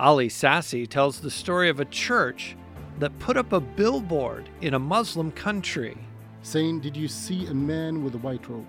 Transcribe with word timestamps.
Ali 0.00 0.28
Sassi 0.28 0.88
tells 0.88 1.20
the 1.20 1.30
story 1.30 1.68
of 1.68 1.78
a 1.78 1.84
church 1.84 2.56
that 3.00 3.18
put 3.18 3.36
up 3.36 3.52
a 3.52 3.60
billboard 3.60 4.48
in 4.62 4.72
a 4.72 4.78
Muslim 4.78 5.30
country. 5.30 5.96
saying, 6.42 6.80
Did 6.80 6.96
you 6.96 7.06
see 7.06 7.46
a 7.46 7.54
man 7.54 8.02
with 8.02 8.14
a 8.14 8.18
white 8.18 8.48
robe? 8.48 8.66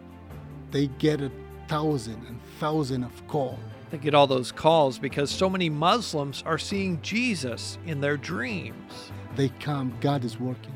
They 0.71 0.87
get 0.87 1.21
a 1.21 1.31
thousand 1.69 2.25
and 2.27 2.41
thousand 2.59 3.05
of 3.05 3.27
calls. 3.29 3.59
They 3.91 3.97
get 3.97 4.13
all 4.13 4.27
those 4.27 4.51
calls 4.51 4.99
because 4.99 5.31
so 5.31 5.49
many 5.49 5.69
Muslims 5.69 6.43
are 6.45 6.57
seeing 6.57 7.01
Jesus 7.01 7.77
in 7.85 8.01
their 8.01 8.17
dreams. 8.17 9.11
They 9.37 9.49
come, 9.61 9.93
God 10.01 10.25
is 10.25 10.37
working. 10.37 10.75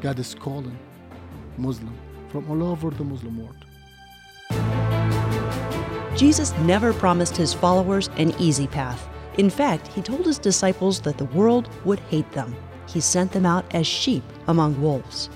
God 0.00 0.18
is 0.18 0.34
calling 0.34 0.78
Muslim 1.58 1.94
from 2.28 2.50
all 2.50 2.62
over 2.62 2.88
the 2.88 3.04
Muslim 3.04 3.38
world. 3.38 3.66
Jesus 6.16 6.56
never 6.60 6.94
promised 6.94 7.36
his 7.36 7.52
followers 7.52 8.08
an 8.16 8.34
easy 8.38 8.66
path. 8.66 9.11
In 9.38 9.48
fact, 9.48 9.88
he 9.88 10.02
told 10.02 10.26
his 10.26 10.38
disciples 10.38 11.00
that 11.00 11.16
the 11.16 11.24
world 11.26 11.68
would 11.84 12.00
hate 12.00 12.30
them. 12.32 12.54
He 12.86 13.00
sent 13.00 13.32
them 13.32 13.46
out 13.46 13.64
as 13.74 13.86
sheep 13.86 14.24
among 14.46 14.80
wolves. 14.80 15.30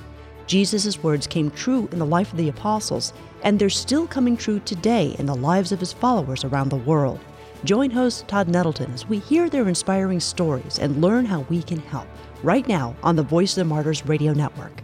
Jesus' 0.47 1.03
words 1.03 1.27
came 1.27 1.51
true 1.51 1.89
in 1.91 1.99
the 1.99 2.07
life 2.07 2.31
of 2.31 2.39
the 2.39 2.51
apostles, 2.51 3.13
and 3.43 3.59
they're 3.59 3.71
still 3.71 4.07
coming 4.07 4.37
true 4.37 4.61
today 4.61 5.17
in 5.19 5.27
the 5.27 5.35
lives 5.35 5.73
of 5.73 5.81
his 5.81 5.93
followers 5.93 6.45
around 6.45 6.69
the 6.69 6.77
world. 6.77 7.19
Join 7.65 7.91
host 7.91 8.29
Todd 8.29 8.49
Nettleton 8.49 8.93
as 8.93 9.09
we 9.09 9.19
hear 9.19 9.49
their 9.49 9.67
inspiring 9.67 10.21
stories 10.21 10.79
and 10.79 11.01
learn 11.01 11.25
how 11.25 11.41
we 11.49 11.63
can 11.63 11.79
help 11.79 12.07
right 12.43 12.69
now 12.69 12.95
on 13.03 13.17
the 13.17 13.23
Voice 13.23 13.57
of 13.57 13.63
the 13.63 13.75
Martyrs 13.75 14.05
Radio 14.05 14.35
Network. 14.35 14.83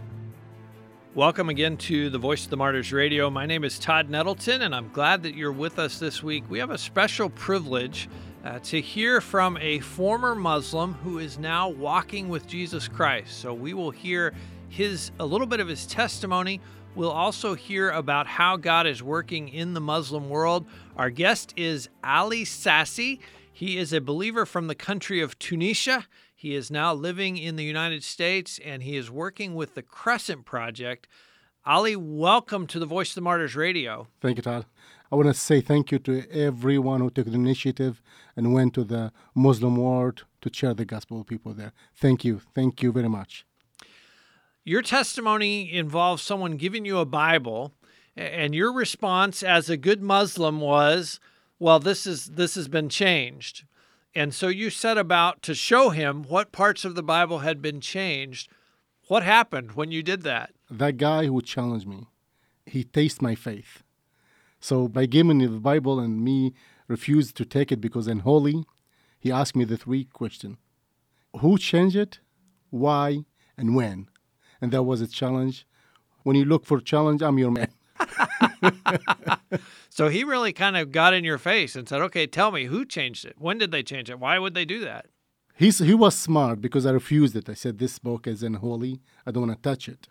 Welcome 1.13 1.49
again 1.49 1.77
to 1.77 2.09
the 2.09 2.17
Voice 2.17 2.45
of 2.45 2.49
the 2.49 2.57
Martyrs 2.57 2.91
Radio. 2.91 3.29
My 3.29 3.45
name 3.45 3.63
is 3.63 3.77
Todd 3.77 4.09
Nettleton, 4.09 4.63
and 4.63 4.73
I'm 4.73 4.89
glad 4.89 5.21
that 5.21 5.35
you're 5.35 5.51
with 5.51 5.77
us 5.77 5.99
this 5.99 6.23
week. 6.23 6.43
We 6.49 6.57
have 6.57 6.71
a 6.71 6.77
special 6.77 7.29
privilege 7.29 8.09
uh, 8.43 8.59
to 8.59 8.81
hear 8.81 9.21
from 9.21 9.57
a 9.57 9.79
former 9.79 10.35
Muslim 10.35 10.93
who 10.95 11.19
is 11.19 11.37
now 11.37 11.69
walking 11.69 12.29
with 12.29 12.47
Jesus 12.47 12.87
Christ. 12.87 13.39
So 13.39 13.53
we 13.53 13.73
will 13.73 13.91
hear 13.91 14.33
his 14.69 15.11
a 15.19 15.25
little 15.25 15.47
bit 15.47 15.59
of 15.59 15.67
his 15.67 15.85
testimony. 15.85 16.59
We'll 16.95 17.11
also 17.11 17.55
hear 17.55 17.89
about 17.89 18.27
how 18.27 18.57
God 18.57 18.85
is 18.85 19.01
working 19.01 19.47
in 19.49 19.73
the 19.73 19.81
Muslim 19.81 20.29
world. 20.29 20.65
Our 20.95 21.09
guest 21.09 21.53
is 21.55 21.89
Ali 22.03 22.43
Sassi. 22.43 23.19
He 23.51 23.77
is 23.77 23.93
a 23.93 24.01
believer 24.01 24.45
from 24.45 24.67
the 24.67 24.75
country 24.75 25.21
of 25.21 25.39
Tunisia. 25.39 26.07
He 26.35 26.55
is 26.55 26.69
now 26.69 26.93
living 26.93 27.37
in 27.37 27.55
the 27.55 27.63
United 27.63 28.03
States 28.03 28.59
and 28.63 28.83
he 28.83 28.97
is 28.97 29.09
working 29.09 29.55
with 29.55 29.75
the 29.75 29.81
Crescent 29.81 30.45
Project. 30.45 31.07
Ali, 31.65 31.95
welcome 31.95 32.67
to 32.67 32.79
the 32.79 32.85
Voice 32.85 33.11
of 33.11 33.15
the 33.15 33.21
Martyrs 33.21 33.55
Radio. 33.55 34.07
Thank 34.19 34.37
you, 34.37 34.43
Todd. 34.43 34.65
I 35.11 35.15
want 35.15 35.27
to 35.27 35.33
say 35.33 35.61
thank 35.61 35.91
you 35.91 35.99
to 35.99 36.29
everyone 36.31 37.01
who 37.01 37.09
took 37.09 37.27
the 37.27 37.33
initiative 37.33 38.01
and 38.35 38.53
went 38.53 38.73
to 38.73 38.83
the 38.83 39.11
Muslim 39.35 39.77
world 39.77 40.25
to 40.41 40.49
share 40.51 40.73
the 40.73 40.85
gospel 40.85 41.19
with 41.19 41.27
people 41.27 41.53
there. 41.53 41.71
Thank 41.95 42.25
you. 42.25 42.41
Thank 42.55 42.81
you 42.81 42.91
very 42.91 43.09
much. 43.09 43.45
Your 44.63 44.81
testimony 44.81 45.71
involves 45.71 46.23
someone 46.23 46.57
giving 46.57 46.85
you 46.85 46.97
a 46.97 47.05
Bible, 47.05 47.73
and 48.15 48.55
your 48.55 48.71
response 48.71 49.43
as 49.43 49.69
a 49.69 49.77
good 49.77 50.01
Muslim 50.01 50.61
was, 50.61 51.19
"Well, 51.59 51.79
this 51.79 52.07
is 52.07 52.27
this 52.27 52.55
has 52.55 52.67
been 52.67 52.89
changed." 52.89 53.65
And 54.15 54.33
so 54.33 54.47
you 54.47 54.69
set 54.69 54.97
about 54.97 55.41
to 55.43 55.53
show 55.53 55.89
him 55.89 56.23
what 56.23 56.51
parts 56.51 56.85
of 56.85 56.95
the 56.95 57.03
Bible 57.03 57.39
had 57.39 57.61
been 57.61 57.81
changed. 57.81 58.49
What 59.07 59.23
happened 59.23 59.73
when 59.73 59.91
you 59.91 60.01
did 60.01 60.21
that? 60.21 60.53
That 60.69 60.97
guy 60.97 61.25
who 61.25 61.41
challenged 61.41 61.87
me, 61.87 62.07
he 62.65 62.83
tasted 62.83 63.21
my 63.21 63.35
faith. 63.35 63.82
So 64.63 64.87
by 64.87 65.07
giving 65.07 65.39
me 65.39 65.45
the 65.45 65.59
Bible 65.59 65.99
and 65.99 66.23
me 66.23 66.53
refused 66.87 67.35
to 67.35 67.43
take 67.43 67.69
it 67.69 67.81
because 67.81 68.07
I'm 68.07 68.19
holy, 68.19 68.63
he 69.19 69.29
asked 69.29 69.57
me 69.57 69.65
the 69.65 69.75
three 69.75 70.05
questions. 70.05 70.55
Who 71.41 71.57
changed 71.57 71.97
it? 71.97 72.21
Why? 72.69 73.25
And 73.57 73.75
when? 73.75 74.07
And 74.61 74.71
that 74.71 74.83
was 74.83 75.01
a 75.01 75.07
challenge. 75.07 75.67
When 76.23 76.37
you 76.37 76.45
look 76.45 76.65
for 76.65 76.79
challenge, 76.79 77.21
I'm 77.21 77.37
your 77.37 77.51
man. 77.51 77.73
So 79.89 80.07
he 80.07 80.23
really 80.23 80.53
kind 80.53 80.75
of 80.75 80.91
got 80.91 81.13
in 81.13 81.23
your 81.23 81.37
face 81.37 81.75
and 81.75 81.87
said, 81.87 82.01
"Okay, 82.01 82.25
tell 82.25 82.51
me 82.51 82.65
who 82.65 82.83
changed 82.83 83.25
it. 83.25 83.35
When 83.37 83.59
did 83.59 83.69
they 83.69 83.83
change 83.83 84.09
it? 84.09 84.19
Why 84.19 84.39
would 84.39 84.55
they 84.55 84.65
do 84.65 84.79
that?" 84.79 85.05
He's, 85.55 85.77
he 85.77 85.93
was 85.93 86.15
smart 86.17 86.61
because 86.61 86.87
I 86.87 86.91
refused 86.91 87.35
it. 87.35 87.47
I 87.47 87.53
said, 87.53 87.77
This 87.77 87.99
book 87.99 88.25
is 88.25 88.41
unholy. 88.41 89.01
I 89.23 89.29
don't 89.29 89.47
want 89.47 89.61
to 89.61 89.69
touch 89.69 89.87
it. 89.87 90.07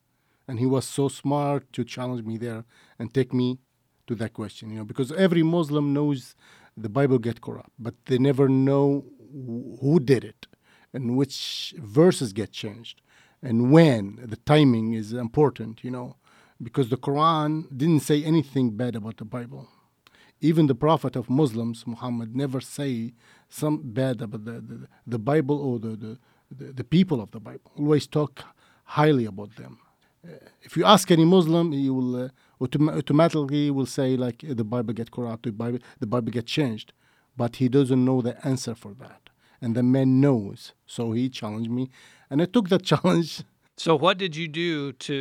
And 0.46 0.60
he 0.60 0.66
was 0.66 0.84
so 0.84 1.08
smart 1.08 1.72
to 1.72 1.82
challenge 1.82 2.24
me 2.24 2.36
there 2.38 2.64
and 2.96 3.12
take 3.12 3.32
me 3.34 3.58
to 4.12 4.18
that 4.22 4.32
question, 4.32 4.70
you 4.70 4.78
know, 4.78 4.84
because 4.84 5.10
every 5.12 5.42
Muslim 5.42 5.92
knows 5.92 6.34
the 6.76 6.88
Bible 6.88 7.18
get 7.18 7.40
corrupt, 7.40 7.70
but 7.78 7.94
they 8.06 8.18
never 8.18 8.48
know 8.48 9.04
who 9.80 10.00
did 10.00 10.24
it 10.24 10.46
and 10.92 11.16
which 11.16 11.74
verses 11.78 12.32
get 12.32 12.52
changed 12.52 13.00
and 13.42 13.72
when. 13.72 14.18
The 14.22 14.36
timing 14.36 14.92
is 14.94 15.12
important, 15.12 15.82
you 15.84 15.90
know, 15.90 16.16
because 16.62 16.88
the 16.90 16.96
Quran 16.96 17.50
didn't 17.76 18.00
say 18.00 18.22
anything 18.24 18.70
bad 18.70 18.94
about 18.96 19.16
the 19.16 19.24
Bible 19.24 19.68
even 20.42 20.66
the 20.66 20.74
prophet 20.74 21.14
of 21.16 21.30
muslims 21.30 21.86
muhammad 21.86 22.34
never 22.36 22.60
say 22.60 23.14
some 23.48 23.80
bad 23.84 24.20
about 24.20 24.44
the, 24.44 24.60
the, 24.70 24.88
the 25.06 25.18
bible 25.18 25.58
or 25.58 25.78
the, 25.78 26.18
the, 26.50 26.72
the, 26.72 26.84
people 26.84 27.20
of 27.20 27.30
the 27.30 27.40
bible 27.40 27.70
always 27.78 28.06
talk 28.06 28.44
highly 28.98 29.24
about 29.34 29.52
them 29.62 29.74
Uh, 30.24 30.28
if 30.68 30.72
you 30.76 30.84
ask 30.94 31.10
any 31.10 31.24
muslim 31.36 31.66
he 31.72 31.88
will 31.96 32.12
uh, 32.24 32.28
autom- 32.62 32.92
automatically 33.00 33.70
will 33.70 33.90
say 33.98 34.08
like 34.16 34.38
the 34.60 34.64
bible 34.74 34.94
get 35.00 35.10
corrupt 35.10 35.42
the 35.44 35.52
bible, 35.52 35.78
the 36.02 36.06
bible 36.06 36.30
get 36.38 36.46
changed 36.46 36.88
but 37.36 37.56
he 37.56 37.66
doesn't 37.76 38.04
know 38.08 38.18
the 38.22 38.34
answer 38.46 38.74
for 38.82 38.92
that 38.94 39.22
and 39.60 39.74
the 39.74 39.82
man 39.82 40.20
knows 40.24 40.72
so 40.86 41.12
he 41.12 41.28
challenged 41.40 41.70
me 41.78 41.84
and 42.30 42.40
i 42.42 42.46
took 42.54 42.68
that 42.68 42.82
challenge 42.92 43.30
So 43.76 43.92
what 44.04 44.16
did 44.22 44.32
you 44.40 44.48
do 44.64 44.92
to 45.06 45.16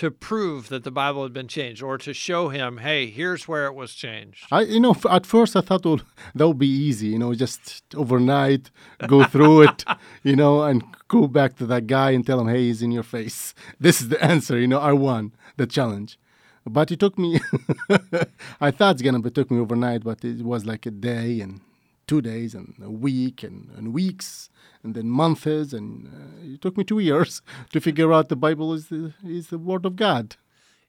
to 0.00 0.10
prove 0.10 0.60
that 0.72 0.84
the 0.84 0.90
Bible 0.90 1.22
had 1.26 1.34
been 1.40 1.48
changed 1.48 1.82
or 1.82 1.96
to 2.06 2.12
show 2.14 2.48
him, 2.48 2.70
"Hey, 2.78 3.00
here's 3.18 3.42
where 3.50 3.66
it 3.70 3.74
was 3.82 3.90
changed." 4.04 4.42
I, 4.50 4.60
you 4.74 4.80
know, 4.84 4.94
at 5.18 5.24
first 5.26 5.52
I 5.54 5.60
thought, 5.66 5.84
well, 5.84 6.00
that 6.34 6.46
would 6.48 6.58
be 6.68 6.74
easy, 6.88 7.08
you 7.14 7.18
know, 7.22 7.32
just 7.34 7.60
overnight, 7.94 8.64
go 9.06 9.18
through 9.32 9.56
it, 9.68 9.84
you 10.28 10.34
know, 10.40 10.54
and 10.68 10.78
go 11.08 11.28
back 11.38 11.56
to 11.58 11.66
that 11.72 11.84
guy 11.86 12.10
and 12.14 12.22
tell 12.26 12.40
him, 12.40 12.48
hey, 12.48 12.62
he's 12.68 12.82
in 12.86 12.90
your 12.98 13.08
face. 13.16 13.38
This 13.84 14.00
is 14.00 14.08
the 14.08 14.20
answer, 14.32 14.58
you 14.58 14.66
know, 14.72 14.80
I 14.80 14.92
won 15.08 15.32
the 15.60 15.66
challenge. 15.66 16.18
But 16.64 16.90
it 16.90 17.00
took 17.00 17.18
me, 17.18 17.40
I 18.60 18.70
thought 18.70 18.94
it's 18.96 19.02
going 19.02 19.14
to 19.14 19.20
be 19.20 19.30
took 19.30 19.50
me 19.50 19.58
overnight, 19.58 20.04
but 20.04 20.24
it 20.24 20.42
was 20.42 20.64
like 20.64 20.86
a 20.86 20.90
day 20.90 21.40
and 21.40 21.60
two 22.06 22.20
days 22.20 22.54
and 22.54 22.74
a 22.82 22.90
week 22.90 23.42
and, 23.42 23.70
and 23.76 23.92
weeks 23.92 24.50
and 24.82 24.94
then 24.94 25.08
months. 25.08 25.46
And 25.46 26.06
uh, 26.06 26.54
it 26.54 26.60
took 26.60 26.76
me 26.76 26.84
two 26.84 26.98
years 26.98 27.42
to 27.72 27.80
figure 27.80 28.12
out 28.12 28.28
the 28.28 28.36
Bible 28.36 28.72
is 28.74 28.88
the, 28.88 29.12
is 29.24 29.48
the 29.48 29.58
Word 29.58 29.84
of 29.84 29.96
God. 29.96 30.36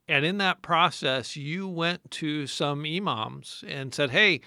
And 0.08 0.26
in 0.26 0.38
that 0.40 0.62
process, 0.62 1.36
you 1.36 1.68
went 1.68 2.12
to 2.12 2.46
some 2.46 2.84
imams 2.84 3.64
and 3.68 3.94
said, 3.94 4.12
"Hey, 4.12 4.42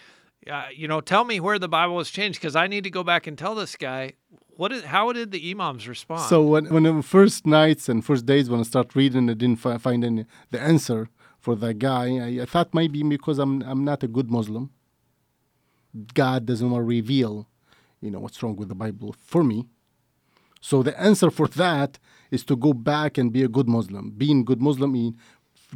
uh, 0.50 0.66
you 0.74 0.86
know, 0.86 1.00
tell 1.00 1.24
me 1.24 1.40
where 1.40 1.58
the 1.58 1.68
Bible 1.68 1.94
was 1.94 2.10
changed 2.10 2.38
because 2.38 2.54
I 2.54 2.66
need 2.66 2.84
to 2.84 2.90
go 2.90 3.02
back 3.02 3.26
and 3.26 3.38
tell 3.38 3.54
this 3.54 3.74
guy." 3.74 4.12
What 4.56 4.72
is, 4.72 4.84
how 4.84 5.12
did 5.12 5.32
the 5.32 5.50
imams 5.50 5.86
respond? 5.86 6.28
So 6.28 6.42
when, 6.42 6.66
when 6.66 6.84
the 6.84 7.02
first 7.02 7.46
nights 7.46 7.90
and 7.90 8.02
first 8.02 8.24
days 8.24 8.48
when 8.48 8.60
I 8.60 8.62
start 8.62 8.94
reading, 8.94 9.28
I 9.28 9.34
didn't 9.34 9.60
fi- 9.60 9.76
find 9.78 10.02
any 10.02 10.24
the 10.50 10.60
answer 10.60 11.08
for 11.46 11.54
that 11.54 11.78
guy. 11.78 12.06
I, 12.26 12.42
I 12.42 12.46
thought 12.52 12.74
maybe 12.74 13.04
because 13.04 13.38
I'm 13.38 13.62
I'm 13.70 13.82
not 13.90 14.02
a 14.02 14.10
good 14.16 14.28
Muslim. 14.38 14.64
God 16.22 16.40
doesn't 16.48 16.70
want 16.72 16.82
to 16.82 16.88
reveal, 16.98 17.46
you 18.04 18.10
know, 18.10 18.20
what's 18.24 18.42
wrong 18.42 18.56
with 18.60 18.68
the 18.68 18.74
Bible 18.84 19.14
for 19.32 19.42
me. 19.44 19.58
So 20.60 20.82
the 20.82 20.94
answer 21.08 21.30
for 21.30 21.48
that 21.64 21.90
is 22.32 22.42
to 22.50 22.54
go 22.66 22.72
back 22.72 23.16
and 23.16 23.32
be 23.36 23.42
a 23.44 23.52
good 23.56 23.68
Muslim. 23.78 24.04
Being 24.22 24.44
good 24.50 24.60
Muslim 24.68 24.90
mean 24.98 25.12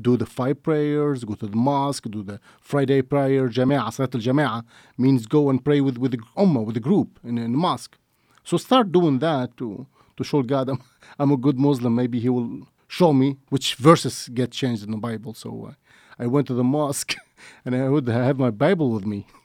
do 0.08 0.16
the 0.22 0.26
five 0.26 0.56
prayers, 0.68 1.22
go 1.22 1.34
to 1.34 1.46
the 1.54 1.62
mosque, 1.70 2.06
do 2.16 2.22
the 2.30 2.40
Friday 2.70 3.00
prayer, 3.02 3.48
Jama'ah, 3.56 3.92
Salat 3.92 4.14
al 4.16 4.20
Jama'ah, 4.28 4.60
means 5.04 5.20
go 5.36 5.42
and 5.50 5.64
pray 5.68 5.80
with, 5.86 5.96
with 6.02 6.12
the 6.16 6.22
Ummah, 6.44 6.64
with 6.66 6.76
the 6.78 6.86
group 6.88 7.10
in, 7.22 7.38
in 7.38 7.52
the 7.52 7.62
mosque. 7.66 7.96
So 8.42 8.56
start 8.56 8.90
doing 8.98 9.20
that 9.20 9.56
to, 9.58 9.86
to 10.16 10.22
show 10.24 10.42
God 10.42 10.68
I'm, 10.72 10.80
I'm 11.20 11.30
a 11.30 11.40
good 11.46 11.58
Muslim. 11.68 11.94
Maybe 11.94 12.18
He 12.18 12.28
will 12.28 12.66
show 12.90 13.12
me 13.12 13.36
which 13.50 13.76
verses 13.76 14.28
get 14.34 14.50
changed 14.50 14.82
in 14.82 14.90
the 14.90 14.96
Bible. 14.96 15.32
So 15.32 15.68
uh, 15.70 15.74
I 16.18 16.26
went 16.26 16.48
to 16.48 16.54
the 16.54 16.64
mosque 16.64 17.14
and 17.64 17.74
I 17.74 17.88
would 17.88 18.08
have 18.08 18.38
my 18.38 18.50
Bible 18.50 18.90
with 18.90 19.06
me. 19.06 19.26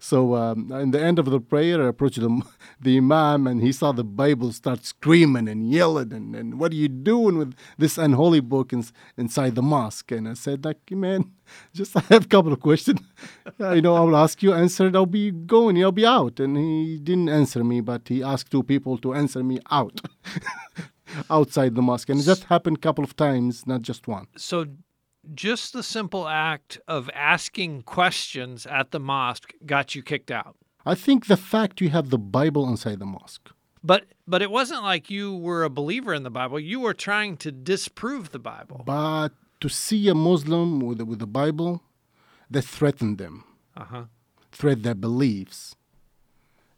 So 0.00 0.34
um, 0.34 0.72
in 0.72 0.90
the 0.90 1.00
end 1.00 1.20
of 1.20 1.26
the 1.26 1.38
prayer, 1.38 1.80
I 1.80 1.88
approached 1.88 2.20
the, 2.20 2.42
the 2.80 2.96
imam, 2.96 3.46
and 3.46 3.62
he 3.62 3.70
saw 3.70 3.92
the 3.92 4.02
Bible 4.02 4.50
start 4.50 4.84
screaming 4.84 5.48
and 5.48 5.70
yelling, 5.70 6.12
and, 6.12 6.34
and 6.34 6.58
what 6.58 6.72
are 6.72 6.74
you 6.74 6.88
doing 6.88 7.38
with 7.38 7.54
this 7.78 7.96
unholy 7.96 8.40
book 8.40 8.72
in, 8.72 8.84
inside 9.16 9.54
the 9.54 9.62
mosque? 9.62 10.10
And 10.10 10.28
I 10.28 10.34
said, 10.34 10.64
like, 10.64 10.90
man, 10.90 11.30
just 11.72 11.96
I 11.96 12.00
have 12.08 12.24
a 12.24 12.28
couple 12.28 12.52
of 12.52 12.58
questions. 12.58 13.00
You 13.60 13.80
know, 13.80 13.94
I 13.94 14.00
will 14.00 14.16
ask 14.16 14.42
you, 14.42 14.52
answer 14.52 14.88
it, 14.88 14.96
I'll 14.96 15.06
be 15.06 15.30
going, 15.30 15.80
I'll 15.80 15.92
be 15.92 16.06
out. 16.06 16.40
And 16.40 16.56
he 16.56 16.98
didn't 16.98 17.28
answer 17.28 17.62
me, 17.62 17.80
but 17.80 18.08
he 18.08 18.20
asked 18.20 18.50
two 18.50 18.64
people 18.64 18.98
to 18.98 19.14
answer 19.14 19.44
me 19.44 19.60
out, 19.70 20.00
outside 21.30 21.74
the 21.74 21.82
mosque. 21.82 22.08
And 22.10 22.20
that 22.20 22.44
happened 22.44 22.78
a 22.78 22.80
couple 22.80 23.04
of 23.04 23.14
times, 23.16 23.66
not 23.66 23.82
just 23.82 24.08
one. 24.08 24.26
so 24.36 24.66
just 25.34 25.72
the 25.72 25.82
simple 25.82 26.26
act 26.28 26.78
of 26.88 27.10
asking 27.14 27.82
questions 27.82 28.64
at 28.66 28.92
the 28.92 29.00
mosque 29.00 29.52
got 29.66 29.94
you 29.94 30.02
kicked 30.02 30.30
out. 30.30 30.54
I 30.86 30.94
think 30.94 31.26
the 31.26 31.36
fact 31.36 31.80
you 31.82 31.90
have 31.90 32.08
the 32.10 32.18
Bible 32.18 32.66
inside 32.68 32.98
the 32.98 33.06
mosque. 33.06 33.50
But 33.84 34.04
but 34.26 34.40
it 34.42 34.50
wasn't 34.50 34.82
like 34.84 35.10
you 35.10 35.36
were 35.36 35.64
a 35.64 35.70
believer 35.70 36.14
in 36.14 36.22
the 36.22 36.30
Bible. 36.30 36.58
You 36.58 36.80
were 36.80 36.94
trying 36.94 37.36
to 37.38 37.52
disprove 37.52 38.30
the 38.30 38.38
Bible. 38.38 38.82
But 38.86 39.30
to 39.60 39.68
see 39.68 40.08
a 40.08 40.14
Muslim 40.14 40.80
with, 40.80 41.00
with 41.02 41.18
the 41.18 41.26
Bible, 41.26 41.82
that 42.50 42.64
threatened 42.64 43.18
them, 43.18 43.44
Uh-huh. 43.76 44.04
threat 44.52 44.82
their 44.82 44.94
beliefs. 44.94 45.76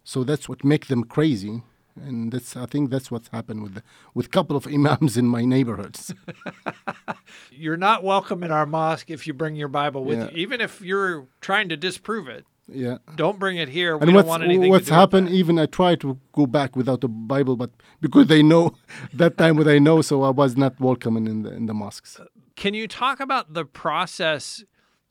So 0.03 0.25
that's 0.25 0.49
what 0.49 0.65
make 0.65 0.87
them 0.87 1.05
crazy. 1.05 1.63
And 1.97 2.33
that's 2.33 2.57
I 2.57 2.67
think 2.67 2.91
that's 2.91 3.11
what's 3.11 3.29
happened 3.29 3.63
with 3.63 3.83
with 4.15 4.27
a 4.27 4.29
couple 4.29 4.57
of 4.57 4.67
imams 4.77 5.17
in 5.17 5.27
my 5.27 5.45
neighborhoods. 5.45 6.15
You're 7.51 7.77
not 7.77 8.03
welcome 8.05 8.43
in 8.43 8.51
our 8.51 8.67
mosque 8.67 9.11
if 9.11 9.27
you 9.27 9.33
bring 9.35 9.57
your 9.57 9.69
Bible 9.69 10.05
with 10.05 10.19
Yeah. 10.19 10.25
you, 10.31 10.37
even 10.37 10.61
if 10.61 10.81
you're 10.81 11.27
trying 11.41 11.69
to 11.69 11.77
disprove 11.77 12.29
it. 12.29 12.45
yeah. 12.69 12.99
Don't 13.17 13.39
bring 13.39 13.57
it 13.57 13.69
here. 13.69 13.97
We 13.97 14.03
And 14.03 14.07
don't 14.09 14.15
what's, 14.17 14.29
want 14.29 14.43
anything 14.45 14.71
what's 14.71 14.85
to 14.87 14.91
do 14.91 14.95
with 14.95 15.01
happened, 15.01 15.29
even 15.31 15.59
I 15.59 15.67
try 15.67 15.97
to 15.97 16.19
go 16.33 16.47
back 16.47 16.77
without 16.77 17.01
the 17.01 17.09
Bible, 17.09 17.57
but 17.57 17.71
because 18.01 18.29
they 18.29 18.43
know 18.43 18.75
that 19.13 19.37
time 19.37 19.57
what 19.57 19.69
I 19.69 19.79
know, 19.79 20.03
so 20.03 20.23
I 20.23 20.31
was 20.31 20.57
not 20.57 20.79
welcome 20.81 21.17
in 21.17 21.43
the 21.43 21.53
in 21.53 21.67
the 21.67 21.75
mosques. 21.75 22.19
Uh, 22.21 22.27
can 22.57 22.75
you 22.75 22.87
talk 22.87 23.21
about 23.21 23.55
the 23.55 23.65
process 23.65 24.63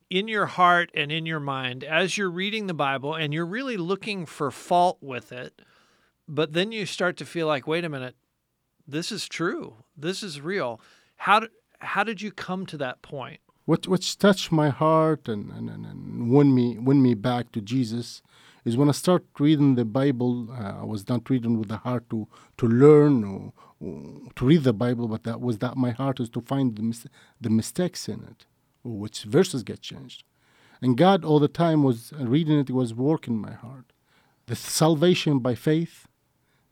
in 0.09 0.27
your 0.27 0.45
heart 0.47 0.89
and 0.95 1.11
in 1.11 1.25
your 1.25 1.39
mind 1.39 1.83
as 1.83 2.17
you're 2.17 2.31
reading 2.31 2.67
the 2.67 2.73
Bible 2.73 3.13
and 3.13 3.33
you're 3.33 3.45
really 3.45 3.77
looking 3.77 4.25
for 4.25 4.49
fault 4.51 4.97
with 5.01 5.31
it, 5.31 5.61
but 6.29 6.53
then 6.53 6.71
you 6.71 6.85
start 6.85 7.17
to 7.17 7.25
feel 7.25 7.47
like, 7.47 7.67
wait 7.67 7.83
a 7.83 7.89
minute, 7.89 8.15
this 8.87 9.11
is 9.11 9.27
true. 9.27 9.77
This 9.97 10.23
is 10.23 10.39
real. 10.39 10.79
How 11.17 11.47
how 11.79 12.03
did 12.03 12.21
you 12.21 12.31
come 12.31 12.65
to 12.67 12.77
that 12.77 13.01
point? 13.01 13.39
What 13.65 13.83
touched 14.19 14.51
my 14.51 14.69
heart 14.69 15.27
and, 15.27 15.51
and, 15.51 15.69
and, 15.69 15.85
and 15.85 16.31
won 16.31 16.55
me 16.55 16.77
won 16.77 17.01
me 17.01 17.13
back 17.13 17.51
to 17.51 17.61
Jesus 17.61 18.21
is 18.65 18.75
when 18.77 18.89
I 18.89 18.93
start 18.93 19.25
reading 19.39 19.75
the 19.75 19.85
Bible. 19.85 20.47
Uh, 20.51 20.81
I 20.81 20.85
was 20.85 21.07
not 21.07 21.29
reading 21.29 21.57
with 21.59 21.69
the 21.69 21.77
heart 21.77 22.09
to 22.09 22.27
to 22.57 22.67
learn 22.67 23.23
or, 23.23 23.53
or 23.79 24.31
to 24.35 24.45
read 24.45 24.63
the 24.63 24.73
Bible, 24.73 25.07
but 25.07 25.23
that 25.23 25.39
was 25.39 25.59
that 25.59 25.77
my 25.77 25.91
heart 25.91 26.19
is 26.19 26.29
to 26.29 26.41
find 26.41 26.75
the 26.75 26.83
mis- 26.83 27.07
the 27.39 27.49
mistakes 27.49 28.09
in 28.09 28.23
it, 28.23 28.45
which 28.83 29.23
verses 29.23 29.63
get 29.63 29.81
changed. 29.81 30.23
And 30.81 30.97
God 30.97 31.23
all 31.23 31.39
the 31.39 31.47
time 31.47 31.83
was 31.83 32.13
reading 32.17 32.59
it 32.59 32.71
was 32.71 32.93
working 32.93 33.37
my 33.37 33.53
heart. 33.53 33.93
The 34.47 34.55
salvation 34.55 35.39
by 35.39 35.53
faith, 35.53 36.07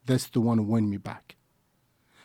that's 0.07 0.27
the 0.27 0.41
one 0.41 0.57
who 0.57 0.63
won 0.63 0.89
me 0.89 0.97
back. 0.97 1.35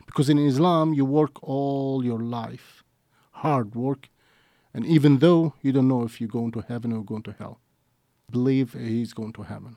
Because 0.07 0.29
in 0.29 0.39
Islam 0.39 0.95
you 0.95 1.05
work 1.05 1.43
all 1.43 2.05
your 2.05 2.21
life, 2.21 2.83
hard 3.31 3.75
work, 3.75 4.09
and 4.75 4.87
even 4.87 5.19
though 5.19 5.55
you 5.63 5.73
don't 5.73 5.89
know 5.89 6.03
if 6.03 6.21
you're 6.21 6.29
going 6.29 6.53
to 6.53 6.65
heaven 6.67 6.93
or 6.93 7.05
going 7.05 7.23
to 7.25 7.33
hell, 7.33 7.61
believe 8.31 8.73
he's 8.73 9.13
going 9.13 9.33
to 9.35 9.43
heaven. 9.43 9.77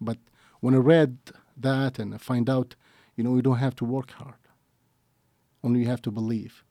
But 0.00 0.18
when 0.60 0.74
I 0.74 0.78
read 0.78 1.18
that 1.56 1.98
and 1.98 2.14
I 2.14 2.18
find 2.18 2.48
out, 2.48 2.76
you 3.16 3.24
know, 3.24 3.34
you 3.36 3.42
don't 3.42 3.58
have 3.58 3.76
to 3.76 3.84
work 3.84 4.12
hard. 4.12 4.34
Only 5.62 5.80
you 5.80 5.86
have 5.86 6.02
to 6.02 6.10
believe. 6.10 6.64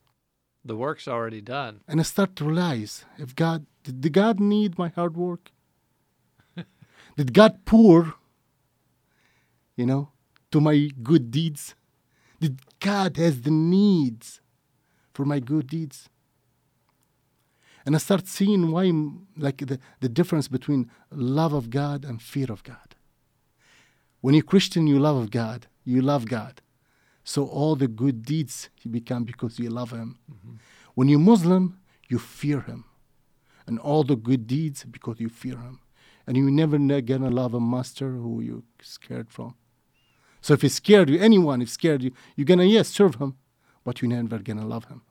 The 0.63 0.75
work's 0.75 1.07
already 1.07 1.41
done. 1.41 1.81
And 1.87 1.99
I 1.99 2.03
start 2.03 2.35
to 2.37 2.45
realize 2.45 3.05
if 3.17 3.35
God 3.35 3.65
did, 3.83 4.01
did 4.01 4.13
God 4.13 4.39
need 4.39 4.77
my 4.77 4.89
hard 4.89 5.15
work? 5.15 5.51
did 7.17 7.33
God 7.33 7.65
pour, 7.65 8.15
you 9.75 9.85
know, 9.85 10.09
to 10.51 10.61
my 10.61 10.89
good 11.01 11.31
deeds? 11.31 11.75
That 12.39 12.79
God 12.79 13.17
has 13.17 13.41
the 13.41 13.51
needs 13.51 14.41
for 15.13 15.25
my 15.25 15.39
good 15.39 15.67
deeds? 15.67 16.09
And 17.85 17.95
I 17.95 17.99
start 17.99 18.27
seeing 18.27 18.71
why, 18.71 18.91
like 19.37 19.57
the, 19.65 19.79
the 19.99 20.09
difference 20.09 20.47
between 20.47 20.91
love 21.11 21.53
of 21.53 21.69
God 21.69 22.05
and 22.05 22.21
fear 22.21 22.47
of 22.49 22.63
God. 22.63 22.95
When 24.21 24.33
you're 24.33 24.43
Christian, 24.43 24.85
you 24.85 24.99
love 24.99 25.15
of 25.15 25.31
God, 25.31 25.67
you 25.85 26.01
love 26.01 26.27
God. 26.27 26.61
So 27.23 27.45
all 27.45 27.75
the 27.75 27.87
good 27.87 28.23
deeds 28.23 28.69
you 28.81 28.91
become 28.91 29.23
because 29.23 29.59
you 29.59 29.69
love 29.69 29.91
Him. 29.91 30.17
Mm-hmm. 30.31 30.55
When 30.95 31.07
you're 31.07 31.19
Muslim, 31.19 31.79
you 32.07 32.19
fear 32.19 32.61
Him. 32.61 32.85
And 33.65 33.79
all 33.79 34.03
the 34.03 34.15
good 34.15 34.47
deeds 34.47 34.83
because 34.83 35.19
you 35.19 35.29
fear 35.29 35.57
Him. 35.57 35.79
And 36.25 36.35
you're 36.35 36.51
never 36.51 36.77
ne- 36.77 37.01
gonna 37.01 37.29
love 37.29 37.53
a 37.53 37.59
master 37.59 38.11
who 38.11 38.41
you're 38.41 38.63
scared 38.81 39.29
from. 39.29 39.55
So 40.41 40.53
if 40.53 40.61
he 40.61 40.69
scared 40.69 41.09
you, 41.09 41.19
anyone 41.19 41.61
is 41.61 41.71
scared 41.71 42.03
you, 42.03 42.11
you're 42.35 42.45
gonna, 42.45 42.63
yes, 42.65 42.87
serve 42.89 43.15
him, 43.15 43.35
but 43.83 44.01
you're 44.01 44.09
never 44.09 44.39
gonna 44.39 44.65
love 44.65 44.85
him. 44.85 45.01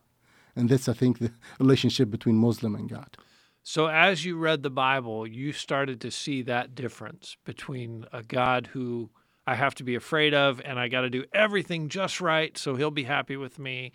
And 0.56 0.69
that's, 0.69 0.88
I 0.88 0.92
think, 0.94 1.19
the 1.20 1.32
relationship 1.58 2.10
between 2.10 2.36
Muslim 2.36 2.75
and 2.75 2.88
God. 2.88 3.16
So 3.62 3.86
as 3.88 4.25
you 4.25 4.38
read 4.38 4.62
the 4.62 4.70
Bible, 4.70 5.26
you 5.26 5.52
started 5.52 6.00
to 6.00 6.10
see 6.10 6.40
that 6.42 6.75
difference 6.75 7.36
between 7.44 8.06
a 8.12 8.22
God 8.22 8.69
who 8.72 9.10
I 9.46 9.54
have 9.56 9.75
to 9.76 9.84
be 9.84 9.94
afraid 9.94 10.32
of 10.34 10.60
and 10.64 10.78
I 10.78 10.88
got 10.88 11.02
to 11.02 11.10
do 11.10 11.25
everything 11.34 11.88
just 11.88 12.20
right 12.20 12.56
so 12.56 12.76
he'll 12.76 12.90
be 12.90 13.04
happy 13.04 13.36
with 13.36 13.58
me 13.58 13.92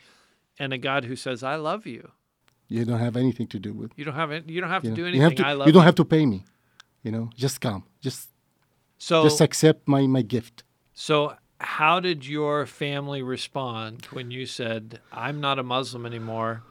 and 0.59 0.73
a 0.73 0.77
God 0.77 1.05
who 1.05 1.15
says 1.15 1.43
I 1.43 1.55
love 1.55 1.85
you. 1.87 2.11
You 2.67 2.85
don't 2.85 2.99
have 2.99 3.15
anything 3.15 3.47
to 3.47 3.59
do 3.59 3.73
with 3.73 3.91
You 3.95 4.05
don't 4.05 4.15
have 4.15 4.31
it, 4.31 4.47
you 4.47 4.61
don't 4.61 4.69
have 4.69 4.83
you 4.83 4.91
to 4.91 4.95
know. 4.95 5.03
do 5.03 5.07
anything. 5.07 5.21
have 5.21 5.35
to- 5.35 5.47
I 5.47 5.53
love 5.53 5.67
you 5.67 5.73
don't 5.73 5.83
have 5.83 5.95
to 5.95 6.05
pay 6.05 6.25
me. 6.25 6.43
You 7.03 7.11
know, 7.11 7.29
just 7.35 7.59
come. 7.59 7.83
Just 8.01 8.29
So 8.97 9.23
just 9.23 9.41
accept 9.41 9.87
my, 9.87 10.07
my 10.07 10.21
gift. 10.21 10.63
So 10.93 11.35
how 11.59 11.99
did 11.99 12.27
your 12.27 12.65
family 12.65 13.21
respond 13.21 14.05
when 14.11 14.31
you 14.31 14.45
said 14.45 14.99
I'm 15.11 15.39
not 15.39 15.59
a 15.59 15.63
Muslim 15.63 16.05
anymore? 16.05 16.63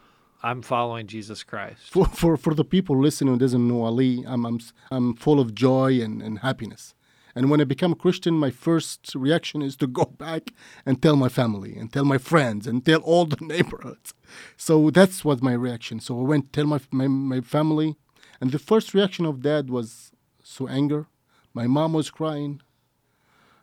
I'm 0.43 0.61
following 0.61 1.07
Jesus 1.07 1.45
Christ. 1.45 1.91
For, 1.91 2.07
for, 2.07 2.37
for 2.37 2.53
the 2.53 2.65
people 2.65 3.01
listening 3.01 3.35
who 3.35 3.39
doesn't 3.39 3.67
know 3.69 3.85
Ali, 3.85 4.25
I'm, 4.27 4.45
I'm, 4.45 4.59
I'm 4.91 5.15
full 5.15 5.39
of 5.39 5.55
joy 5.55 6.01
and, 6.01 6.21
and 6.21 6.41
happiness. 6.41 6.95
And 7.35 7.49
when 7.49 7.61
I 7.61 7.65
become 7.65 7.93
a 7.93 7.97
Christian, 7.97 8.35
my 8.35 8.51
first 8.51 9.15
reaction 9.15 9.63
is 9.63 9.77
to 9.77 9.87
go 9.87 10.05
back 10.19 10.53
and 10.85 11.01
tell 11.01 11.17
my 11.17 11.29
family 11.29 11.77
and 11.77 11.93
tell 11.93 12.05
my 12.05 12.19
friends 12.19 12.67
and 12.67 12.85
tell 12.85 13.01
all 13.01 13.25
the 13.25 13.43
neighborhoods. 13.45 14.15
So 14.57 14.91
that's 14.91 15.25
what 15.25 15.43
my 15.43 15.53
reaction. 15.53 16.01
So 16.01 16.19
I 16.19 16.23
went 16.25 16.53
tell 16.53 16.67
my, 16.67 16.81
my, 16.91 17.07
my 17.07 17.41
family. 17.41 17.97
And 18.41 18.51
the 18.51 18.59
first 18.59 18.93
reaction 18.95 19.25
of 19.25 19.43
dad 19.43 19.71
was 19.71 20.11
so 20.43 20.67
anger. 20.67 21.07
My 21.55 21.67
mom 21.69 21.93
was 21.93 22.11
crying. 22.11 22.61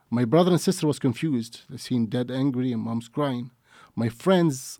My 0.10 0.26
brother 0.26 0.52
and 0.52 0.60
sister 0.60 0.88
was 0.88 0.98
confused. 0.98 1.62
They 1.70 1.78
seen 1.78 2.10
dad 2.10 2.32
angry 2.32 2.72
and 2.72 2.82
mom's 2.82 3.08
crying. 3.08 3.52
My 3.96 4.10
friends 4.10 4.80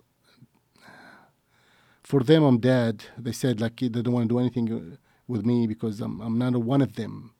for 2.04 2.24
them, 2.24 2.44
I'm 2.44 2.58
dead. 2.58 3.04
They 3.18 3.32
said 3.32 3.62
like 3.62 3.78
they 3.78 3.90
don't 3.90 4.14
want 4.14 4.28
to 4.30 4.34
do 4.34 4.40
anything 4.40 4.98
with 5.28 5.46
me 5.46 5.68
because 5.68 6.02
I'm 6.02 6.20
I'm 6.22 6.40
not 6.40 6.56
one 6.56 6.82
of 6.82 6.96
them 6.96 7.36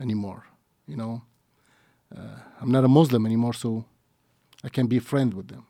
anymore. 0.00 0.46
You 0.86 0.96
know, 0.96 1.22
uh, 2.16 2.38
I'm 2.60 2.70
not 2.70 2.84
a 2.84 2.88
Muslim 2.88 3.26
anymore, 3.26 3.52
so 3.52 3.84
I 4.62 4.70
can't 4.70 4.88
be 4.88 4.96
a 4.96 5.02
friend 5.02 5.34
with 5.34 5.48
them. 5.48 5.66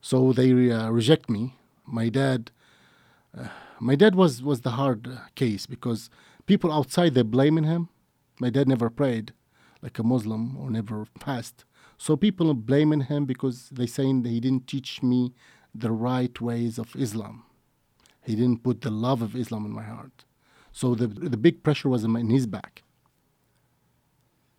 So 0.00 0.32
they 0.32 0.70
uh, 0.70 0.90
reject 0.90 1.28
me. 1.28 1.56
My 1.84 2.08
dad, 2.08 2.52
uh, 3.36 3.48
my 3.80 3.96
dad 3.96 4.14
was 4.14 4.40
was 4.40 4.60
the 4.60 4.72
hard 4.72 5.18
case 5.34 5.66
because 5.66 6.10
people 6.46 6.70
outside 6.70 7.14
they're 7.14 7.24
blaming 7.24 7.64
him. 7.64 7.88
My 8.38 8.50
dad 8.50 8.68
never 8.68 8.90
prayed 8.90 9.32
like 9.84 9.98
a 9.98 10.02
Muslim 10.02 10.56
or 10.56 10.70
never 10.70 11.06
fasted. 11.20 11.64
So 11.98 12.16
people 12.16 12.50
are 12.50 12.54
blaming 12.70 13.02
him 13.02 13.26
because 13.26 13.68
they 13.70 13.86
saying 13.86 14.22
that 14.22 14.30
he 14.30 14.40
didn't 14.40 14.66
teach 14.66 15.02
me 15.02 15.34
the 15.74 15.92
right 15.92 16.40
ways 16.40 16.78
of 16.78 16.96
Islam. 16.96 17.44
He 18.22 18.34
didn't 18.34 18.62
put 18.64 18.80
the 18.80 18.90
love 18.90 19.20
of 19.20 19.36
Islam 19.36 19.66
in 19.66 19.72
my 19.72 19.84
heart. 19.84 20.24
So 20.72 20.94
the 20.94 21.06
the 21.06 21.36
big 21.36 21.62
pressure 21.62 21.90
was 21.90 22.02
in 22.02 22.30
his 22.30 22.46
back. 22.46 22.82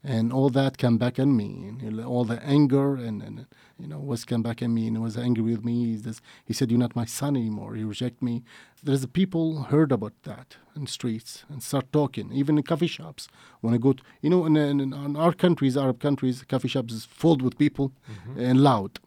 And 0.07 0.31
all 0.31 0.51
that 0.51 0.77
came 0.77 1.00
back 1.00 1.17
on 1.17 1.35
me, 1.35 1.67
and 1.67 2.00
all 2.00 2.25
the 2.25 2.39
anger 2.43 2.95
and, 2.95 3.24
and 3.24 3.47
you 3.79 3.88
know 3.88 3.97
was 3.97 4.24
come 4.24 4.43
back 4.43 4.62
at 4.62 4.69
me, 4.69 4.85
and 4.85 5.01
was 5.01 5.17
angry 5.17 5.41
with 5.41 5.65
me. 5.65 5.93
He, 5.93 5.97
says, 5.97 6.21
he 6.45 6.53
said, 6.53 6.69
"You're 6.69 6.79
not 6.79 6.95
my 6.95 7.05
son 7.05 7.35
anymore. 7.35 7.75
You 7.75 7.88
reject 7.88 8.21
me." 8.21 8.43
There's 8.83 9.03
people 9.07 9.63
heard 9.63 9.91
about 9.91 10.13
that 10.24 10.57
in 10.75 10.85
streets 10.85 11.43
and 11.50 11.63
start 11.63 11.91
talking, 11.91 12.31
even 12.31 12.57
in 12.57 12.63
coffee 12.63 12.85
shops. 12.85 13.27
When 13.62 13.74
I 13.74 13.77
go, 13.77 13.93
to, 13.93 14.03
you 14.21 14.29
know, 14.29 14.45
in, 14.45 14.55
in, 14.55 14.79
in 14.79 15.15
our 15.15 15.33
countries, 15.33 15.75
Arab 15.75 16.00
countries, 16.00 16.43
coffee 16.47 16.67
shops 16.67 16.93
is 16.93 17.05
filled 17.05 17.41
with 17.41 17.57
people 17.57 17.91
mm-hmm. 18.12 18.39
and 18.39 18.62
loud. 18.62 19.00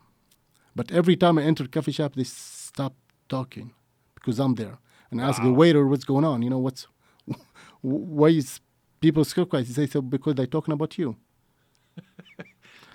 But 0.74 0.90
every 0.90 1.14
time 1.14 1.38
I 1.38 1.42
enter 1.42 1.62
a 1.64 1.68
coffee 1.68 1.92
shop, 1.92 2.16
they 2.16 2.24
stop 2.24 2.94
talking 3.28 3.72
because 4.16 4.40
I'm 4.40 4.56
there 4.56 4.78
and 5.10 5.20
I 5.20 5.28
ask 5.28 5.42
the 5.42 5.52
waiter 5.52 5.86
what's 5.86 6.04
going 6.04 6.24
on. 6.24 6.42
You 6.42 6.50
know 6.50 6.58
what's 6.58 6.86
why 7.80 8.28
is 8.28 8.60
people 9.00 9.24
so 9.24 9.44
quiet? 9.44 9.66
They 9.66 9.72
say 9.74 9.86
so 9.86 10.02
because 10.02 10.34
they're 10.34 10.46
talking 10.46 10.72
about 10.74 10.98
you. 10.98 11.16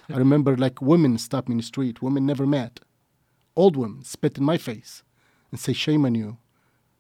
I 0.10 0.18
remember 0.18 0.56
like 0.58 0.82
women 0.82 1.18
stop 1.18 1.48
me 1.48 1.54
in 1.54 1.58
the 1.58 1.64
street. 1.64 2.02
Women 2.02 2.26
never 2.26 2.46
met. 2.46 2.80
Old 3.56 3.76
women 3.76 4.04
spit 4.04 4.38
in 4.38 4.44
my 4.44 4.58
face 4.58 5.04
and 5.52 5.60
say, 5.60 5.74
"Shame 5.74 6.06
on 6.06 6.16
you! 6.16 6.38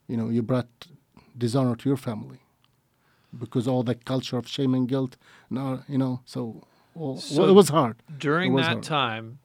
You 0.07 0.17
know 0.17 0.29
you 0.29 0.41
brought 0.41 0.87
dishonor 1.37 1.75
to 1.75 1.89
your 1.89 1.97
family." 1.97 2.39
Because 3.37 3.67
all 3.67 3.83
that 3.83 4.05
culture 4.05 4.37
of 4.37 4.47
shame 4.47 4.73
and 4.75 4.87
guilt, 4.87 5.17
now 5.49 5.83
you 5.87 5.97
know. 5.97 6.21
So, 6.25 6.63
well, 6.93 7.17
So 7.17 7.47
it 7.49 7.53
was 7.53 7.69
hard. 7.69 7.97
During 8.17 8.53
was 8.53 8.65
that 8.65 8.71
hard. 8.71 8.83
time, 8.83 9.39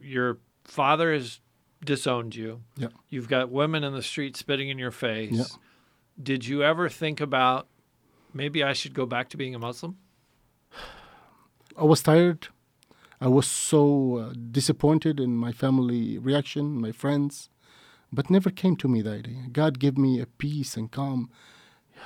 your 0.00 0.38
father 0.64 1.12
has 1.12 1.40
disowned 1.84 2.34
you. 2.34 2.62
Yeah. 2.76 2.88
You've 3.10 3.28
got 3.28 3.50
women 3.50 3.84
in 3.84 3.92
the 3.92 4.02
street 4.02 4.36
spitting 4.36 4.70
in 4.70 4.78
your 4.78 4.90
face. 4.90 5.32
Yeah. 5.32 5.44
Did 6.20 6.46
you 6.46 6.62
ever 6.62 6.88
think 6.88 7.20
about 7.20 7.68
maybe 8.36 8.62
I 8.62 8.72
should 8.72 8.94
go 8.94 9.06
back 9.06 9.28
to 9.30 9.36
being 9.36 9.54
a 9.54 9.58
Muslim? 9.58 9.96
I 11.76 11.84
was 11.84 12.02
tired. 12.02 12.48
I 13.20 13.28
was 13.28 13.46
so 13.46 14.16
uh, 14.18 14.34
disappointed 14.50 15.18
in 15.20 15.36
my 15.36 15.52
family 15.52 16.18
reaction, 16.18 16.80
my 16.80 16.92
friends, 16.92 17.48
but 18.12 18.30
never 18.30 18.50
came 18.50 18.76
to 18.76 18.88
me 18.88 19.00
that 19.02 19.22
day. 19.22 19.36
God 19.52 19.78
gave 19.78 19.96
me 19.96 20.20
a 20.20 20.26
peace 20.26 20.76
and 20.76 20.90
calm. 20.90 21.30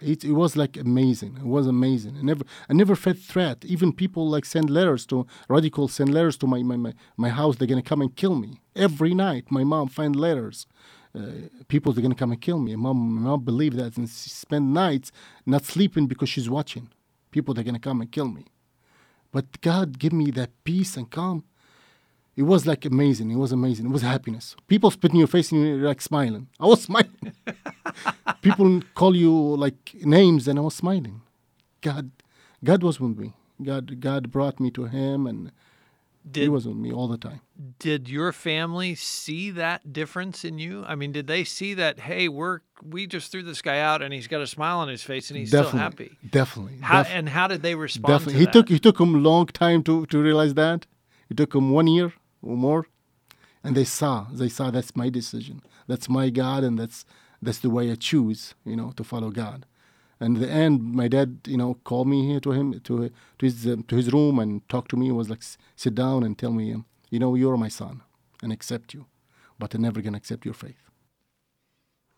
It, 0.00 0.22
it 0.22 0.34
was 0.34 0.56
like 0.56 0.76
amazing. 0.76 1.38
It 1.38 1.46
was 1.46 1.66
amazing. 1.66 2.18
I 2.18 2.22
never, 2.22 2.44
I 2.70 2.72
never 2.72 2.94
felt 2.94 3.18
threat. 3.18 3.64
Even 3.64 3.92
people 3.92 4.28
like 4.30 4.44
send 4.44 4.70
letters 4.70 5.04
to 5.06 5.26
radicals 5.48 5.94
send 5.94 6.14
letters 6.14 6.36
to 6.36 6.46
my, 6.46 6.62
my, 6.62 6.76
my, 6.76 6.92
my 7.16 7.30
house. 7.30 7.56
They're 7.56 7.66
gonna 7.66 7.82
come 7.82 8.02
and 8.02 8.14
kill 8.14 8.36
me 8.36 8.60
every 8.76 9.12
night. 9.12 9.50
My 9.50 9.64
mom 9.64 9.88
find 9.88 10.14
letters. 10.14 10.68
Uh, 11.18 11.48
people 11.66 11.98
are 11.98 12.02
gonna 12.02 12.14
come 12.14 12.32
and 12.32 12.40
kill 12.40 12.60
me. 12.60 12.76
Mom, 12.76 13.22
mom 13.24 13.44
believe 13.44 13.74
that 13.76 13.96
and 13.96 14.08
she 14.08 14.30
spend 14.30 14.72
nights 14.72 15.10
not 15.44 15.64
sleeping 15.64 16.06
because 16.06 16.28
she's 16.28 16.48
watching. 16.48 16.88
People 17.32 17.58
are 17.58 17.64
gonna 17.64 17.80
come 17.80 18.00
and 18.00 18.12
kill 18.12 18.28
me. 18.28 18.46
But 19.32 19.60
God 19.60 19.98
give 19.98 20.12
me 20.12 20.30
that 20.32 20.50
peace 20.64 20.96
and 20.96 21.10
calm. 21.10 21.44
It 22.36 22.44
was 22.44 22.66
like 22.66 22.84
amazing. 22.84 23.32
It 23.32 23.36
was 23.36 23.52
amazing. 23.52 23.86
It 23.86 23.92
was 23.92 24.02
happiness. 24.02 24.54
People 24.68 24.92
spit 24.92 25.10
in 25.12 25.18
your 25.18 25.26
face 25.26 25.50
and 25.50 25.60
you're 25.66 25.88
like 25.88 26.00
smiling. 26.00 26.46
I 26.60 26.66
was 26.66 26.82
smiling. 26.88 27.32
People 28.42 28.82
call 28.94 29.16
you 29.16 29.32
like 29.56 29.96
names 30.02 30.46
and 30.46 30.58
I 30.58 30.62
was 30.62 30.76
smiling. 30.76 31.22
God, 31.80 32.12
God 32.62 32.82
was 32.84 33.00
with 33.00 33.18
me. 33.18 33.34
God, 33.62 34.00
God 34.00 34.30
brought 34.30 34.60
me 34.60 34.70
to 34.70 34.84
Him 34.84 35.26
and 35.26 35.50
He 36.24 36.30
Did 36.32 36.48
was 36.50 36.66
with 36.66 36.76
me 36.76 36.92
all 36.92 37.08
the 37.08 37.16
time. 37.16 37.40
did 37.78 38.08
your 38.08 38.32
family 38.32 38.94
see 38.94 39.50
that 39.52 39.92
difference 39.92 40.44
in 40.44 40.58
you? 40.58 40.84
I 40.86 40.94
mean, 40.94 41.12
did 41.12 41.26
they 41.26 41.42
see 41.44 41.74
that? 41.74 42.00
Hey, 42.00 42.28
we're 42.28 42.60
we 42.82 43.06
just 43.06 43.32
threw 43.32 43.42
this 43.42 43.62
guy 43.62 43.80
out 43.80 44.02
and 44.02 44.12
he's 44.12 44.26
got 44.28 44.40
a 44.42 44.46
smile 44.46 44.78
on 44.80 44.88
his 44.88 45.02
face 45.02 45.30
and 45.30 45.38
he's 45.38 45.50
definitely, 45.50 45.70
still 45.70 45.80
happy. 45.80 46.10
definitely, 46.30 46.78
How, 46.80 47.02
def- 47.02 47.12
and 47.12 47.28
how 47.30 47.46
did 47.48 47.62
they 47.62 47.74
respond 47.74 48.12
definitely. 48.12 48.32
to 48.34 48.38
He 48.40 48.44
that? 48.44 48.52
took 48.52 48.68
he 48.68 48.78
took 48.78 49.00
him 49.00 49.14
a 49.14 49.18
long 49.18 49.46
time 49.46 49.82
to 49.84 50.06
to 50.06 50.22
realize 50.22 50.54
that. 50.54 50.86
It 51.30 51.36
took 51.36 51.54
him 51.54 51.70
one 51.70 51.86
year 51.86 52.12
or 52.42 52.56
more, 52.56 52.86
and 53.64 53.74
they 53.76 53.84
saw 53.84 54.26
they 54.32 54.48
saw 54.48 54.70
that's 54.70 54.94
my 54.96 55.08
decision. 55.10 55.62
That's 55.86 56.08
my 56.08 56.30
God, 56.30 56.62
and 56.64 56.78
that's 56.78 57.04
that's 57.40 57.58
the 57.60 57.70
way 57.70 57.90
I 57.90 57.94
choose. 57.96 58.54
You 58.64 58.76
know, 58.76 58.92
to 58.96 59.04
follow 59.04 59.30
God. 59.30 59.64
And 60.20 60.36
in 60.36 60.42
the 60.42 60.50
end, 60.50 60.82
my 60.94 61.06
dad, 61.08 61.38
you 61.46 61.56
know, 61.56 61.74
called 61.84 62.08
me 62.08 62.26
here 62.26 62.40
to 62.40 62.50
him 62.52 62.80
to 62.80 63.10
to 63.38 63.44
his 63.46 63.66
uh, 63.66 63.76
to 63.86 63.96
his 63.96 64.12
room 64.12 64.38
and 64.38 64.68
talked 64.68 64.90
to 64.90 64.96
me. 64.96 65.06
He 65.06 65.12
was 65.12 65.30
like, 65.30 65.42
sit 65.76 65.94
down 65.94 66.22
and 66.24 66.36
tell 66.36 66.52
me, 66.52 66.72
um, 66.72 66.86
you 67.10 67.18
know, 67.18 67.34
you're 67.34 67.56
my 67.56 67.68
son, 67.68 68.02
and 68.42 68.52
accept 68.52 68.94
you, 68.94 69.06
but 69.58 69.74
I'm 69.74 69.82
never 69.82 70.00
gonna 70.02 70.16
accept 70.16 70.44
your 70.44 70.54
faith. 70.54 70.82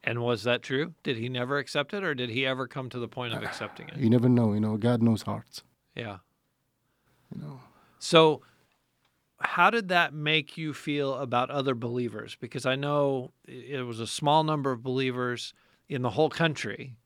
and 0.02 0.21
was 0.21 0.45
that 0.45 0.62
true? 0.62 0.95
Did 1.02 1.16
he 1.19 1.28
never 1.28 1.59
accept 1.59 1.92
it, 1.92 2.02
or 2.02 2.14
did 2.14 2.30
he 2.30 2.47
ever 2.47 2.66
come 2.66 2.88
to 2.90 2.99
the 2.99 3.09
point 3.09 3.35
of 3.35 3.42
accepting 3.42 3.88
it? 3.88 3.99
You 3.99 4.09
never 4.09 4.28
know. 4.28 4.54
You 4.54 4.61
know, 4.61 4.76
God 4.78 5.02
knows 5.02 5.23
hearts. 5.23 5.62
Yeah. 5.95 6.19
You 7.35 7.42
know. 7.42 7.61
So, 7.99 8.40
how 9.40 9.71
did 9.71 9.88
that 9.88 10.14
make 10.14 10.57
you 10.57 10.73
feel 10.73 11.14
about 11.14 11.50
other 11.50 11.75
believers? 11.75 12.37
Because 12.40 12.64
I 12.64 12.76
know 12.76 13.33
it 13.47 13.87
was 13.87 14.00
a 14.00 14.07
small 14.07 14.42
number 14.42 14.71
of 14.73 14.83
believers 14.83 15.52
in 15.88 16.02
the 16.02 16.11
whole 16.11 16.30
country, 16.30 16.97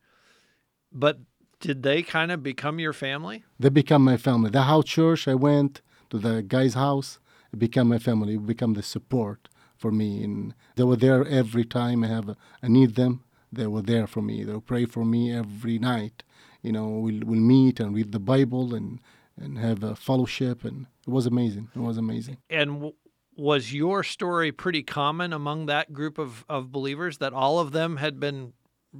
but 0.95 1.19
did 1.59 1.83
they 1.83 2.01
kind 2.01 2.31
of 2.31 2.41
become 2.41 2.79
your 2.79 2.93
family? 2.93 3.43
They 3.59 3.69
become 3.69 4.03
my 4.03 4.17
family. 4.17 4.49
The 4.49 4.63
house 4.63 4.85
church, 4.85 5.27
I 5.27 5.35
went 5.35 5.81
to 6.09 6.17
the 6.17 6.41
guy's 6.41 6.73
house, 6.73 7.19
it 7.51 7.59
became 7.59 7.89
my 7.89 7.99
family, 7.99 8.35
it 8.35 8.45
became 8.45 8.73
the 8.73 8.83
support 8.83 9.49
for 9.77 9.91
me. 9.91 10.23
And 10.23 10.53
they 10.75 10.83
were 10.83 10.95
there 10.95 11.25
every 11.27 11.65
time 11.65 12.03
I 12.03 12.07
have, 12.07 12.35
I 12.63 12.67
need 12.67 12.95
them. 12.95 13.23
They 13.51 13.67
were 13.67 13.81
there 13.81 14.07
for 14.07 14.21
me. 14.21 14.43
They 14.43 14.53
would 14.53 14.65
pray 14.65 14.85
for 14.85 15.05
me 15.05 15.33
every 15.33 15.79
night. 15.79 16.23
You 16.61 16.71
know, 16.71 16.87
we'll, 16.87 17.21
we'll 17.23 17.39
meet 17.39 17.79
and 17.79 17.95
read 17.95 18.11
the 18.11 18.19
Bible 18.19 18.73
and, 18.73 18.99
and 19.39 19.57
have 19.59 19.83
a 19.83 19.95
fellowship. 19.95 20.65
And 20.65 20.87
it 21.07 21.11
was 21.11 21.25
amazing. 21.25 21.69
It 21.75 21.79
was 21.79 21.97
amazing. 21.97 22.37
And 22.49 22.73
w- 22.73 22.93
was 23.37 23.73
your 23.73 24.03
story 24.03 24.51
pretty 24.51 24.83
common 24.83 25.31
among 25.31 25.67
that 25.67 25.93
group 25.93 26.17
of, 26.17 26.43
of 26.49 26.71
believers 26.71 27.19
that 27.19 27.33
all 27.33 27.59
of 27.59 27.71
them 27.71 27.97
had 27.97 28.19
been 28.19 28.53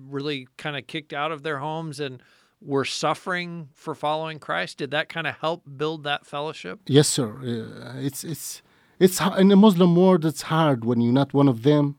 really 0.09 0.47
kind 0.57 0.77
of 0.77 0.87
kicked 0.87 1.13
out 1.13 1.31
of 1.31 1.43
their 1.43 1.59
homes 1.59 1.99
and 1.99 2.21
were 2.61 2.85
suffering 2.85 3.69
for 3.73 3.95
following 3.95 4.39
Christ? 4.39 4.77
Did 4.77 4.91
that 4.91 5.09
kind 5.09 5.27
of 5.27 5.35
help 5.35 5.63
build 5.77 6.03
that 6.03 6.25
fellowship? 6.25 6.79
Yes, 6.87 7.07
sir. 7.07 7.37
Uh, 7.37 7.99
it's 7.99 8.23
it's 8.23 8.61
it's 8.99 9.19
in 9.37 9.49
the 9.49 9.55
Muslim 9.55 9.95
world. 9.95 10.25
It's 10.25 10.43
hard 10.43 10.85
when 10.85 11.01
you're 11.01 11.13
not 11.13 11.33
one 11.33 11.47
of 11.47 11.63
them. 11.63 11.97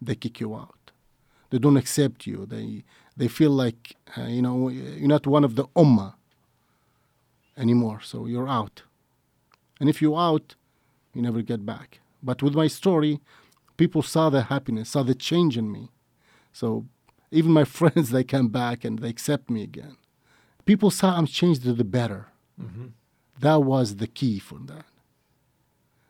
They 0.00 0.14
kick 0.14 0.40
you 0.40 0.54
out. 0.54 0.90
They 1.50 1.58
don't 1.58 1.76
accept 1.76 2.26
you. 2.26 2.46
They 2.46 2.84
they 3.16 3.28
feel 3.28 3.50
like 3.50 3.96
uh, 4.16 4.22
you 4.22 4.42
know 4.42 4.68
you're 4.68 5.08
not 5.08 5.26
one 5.26 5.44
of 5.44 5.54
the 5.56 5.64
ummah 5.76 6.14
anymore. 7.56 8.00
So 8.02 8.26
you're 8.26 8.48
out. 8.48 8.82
And 9.80 9.88
if 9.88 10.02
you're 10.02 10.18
out, 10.18 10.56
you 11.14 11.22
never 11.22 11.42
get 11.42 11.64
back. 11.64 12.00
But 12.22 12.42
with 12.42 12.54
my 12.54 12.66
story, 12.66 13.20
people 13.76 14.02
saw 14.02 14.28
the 14.28 14.42
happiness, 14.42 14.90
saw 14.90 15.02
the 15.02 15.14
change 15.14 15.56
in 15.56 15.70
me. 15.70 15.90
So 16.52 16.86
even 17.30 17.52
my 17.52 17.64
friends, 17.78 18.10
they 18.10 18.24
come 18.24 18.48
back 18.48 18.84
and 18.84 18.98
they 18.98 19.08
accept 19.08 19.50
me 19.50 19.62
again. 19.62 19.96
People 20.64 20.90
saw 20.90 21.16
I'm 21.16 21.26
changed 21.26 21.62
to 21.62 21.72
the 21.72 21.84
better. 21.84 22.26
That 23.40 23.62
was 23.62 23.96
the 23.96 24.06
key 24.06 24.38
for 24.38 24.58
that. 24.66 24.84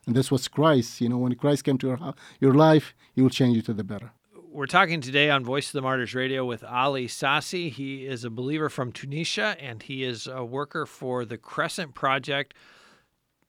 And 0.06 0.16
that's 0.16 0.30
what's 0.30 0.48
Christ. 0.48 1.00
You 1.00 1.10
know, 1.10 1.18
when 1.18 1.34
Christ 1.34 1.64
came 1.64 1.76
to 1.78 1.88
your, 1.88 2.14
your 2.40 2.54
life, 2.54 2.94
he 3.14 3.20
will 3.20 3.30
change 3.30 3.56
you 3.56 3.62
to 3.62 3.74
the 3.74 3.84
better. 3.84 4.12
We're 4.50 4.66
talking 4.66 5.02
today 5.02 5.28
on 5.28 5.44
Voice 5.44 5.68
of 5.68 5.72
the 5.74 5.82
Martyrs 5.82 6.14
Radio 6.14 6.44
with 6.44 6.64
Ali 6.64 7.06
Sassi. 7.06 7.70
He 7.70 8.06
is 8.06 8.24
a 8.24 8.30
believer 8.30 8.70
from 8.70 8.92
Tunisia 8.92 9.56
and 9.60 9.82
he 9.82 10.02
is 10.02 10.26
a 10.26 10.44
worker 10.44 10.86
for 10.86 11.26
the 11.26 11.36
Crescent 11.36 11.94
Project. 11.94 12.54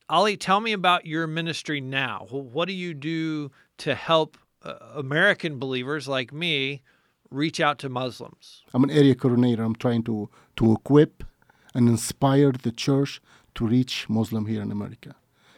Ali, 0.10 0.36
tell 0.36 0.60
me 0.60 0.74
about 0.74 1.06
your 1.06 1.26
ministry 1.26 1.80
now. 1.80 2.28
What 2.30 2.68
do 2.68 2.74
you 2.74 2.94
do 2.94 3.50
to 3.78 3.96
help 3.96 4.38
uh, 4.62 4.76
American 4.96 5.58
believers 5.58 6.08
like 6.08 6.34
me 6.34 6.84
reach 7.32 7.60
out 7.60 7.80
to 7.80 7.90
Muslims? 7.90 8.64
I'm 8.74 8.84
an 8.84 8.92
area 8.92 9.16
coordinator. 9.16 9.64
I'm 9.64 9.76
trying 9.76 10.04
to, 10.04 10.30
to 10.58 10.74
equip 10.74 11.24
and 11.74 11.88
inspire 11.88 12.52
the 12.52 12.72
church 12.72 13.22
to 13.56 13.68
reach 13.68 14.08
Muslim 14.10 14.46
here 14.46 14.62
in 14.62 14.72
America. 14.72 15.16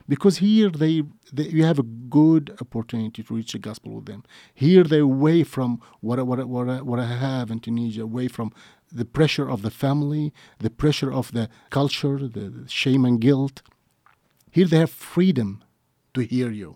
Because 0.07 0.37
here 0.39 0.69
they, 0.69 1.03
they 1.31 1.43
you 1.43 1.63
have 1.63 1.79
a 1.79 1.83
good 1.83 2.55
opportunity 2.59 3.23
to 3.23 3.33
reach 3.33 3.53
the 3.53 3.59
gospel 3.59 3.93
with 3.93 4.05
them. 4.07 4.23
Here 4.53 4.83
they're 4.83 5.01
away 5.01 5.43
from 5.43 5.79
what, 6.01 6.19
I- 6.19 6.23
what, 6.23 6.39
I- 6.39 6.43
what, 6.43 6.67
I- 6.69 6.81
what 6.81 6.99
I 6.99 7.05
have 7.05 7.49
in 7.51 7.59
Tunisia, 7.59 8.01
away 8.01 8.27
from 8.27 8.51
the 8.91 9.05
pressure 9.05 9.49
of 9.49 9.61
the 9.61 9.71
family, 9.71 10.33
the 10.59 10.69
pressure 10.69 11.11
of 11.13 11.31
the 11.31 11.47
culture, 11.69 12.17
the, 12.17 12.49
the 12.49 12.67
shame 12.67 13.05
and 13.05 13.21
guilt. 13.21 13.61
Here 14.49 14.65
they 14.67 14.79
have 14.79 14.91
freedom 14.91 15.63
to 16.13 16.21
hear 16.21 16.51
you. 16.51 16.75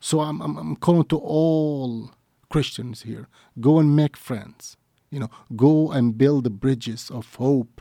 So 0.00 0.20
I'm, 0.20 0.40
I'm, 0.40 0.56
I'm 0.56 0.76
calling 0.76 1.04
to 1.06 1.16
all 1.18 2.10
Christians 2.50 3.02
here 3.02 3.28
go 3.60 3.78
and 3.78 3.94
make 3.94 4.16
friends. 4.16 4.76
You 5.10 5.20
know, 5.20 5.30
go 5.56 5.90
and 5.90 6.18
build 6.18 6.44
the 6.44 6.50
bridges 6.50 7.10
of 7.10 7.34
hope 7.36 7.80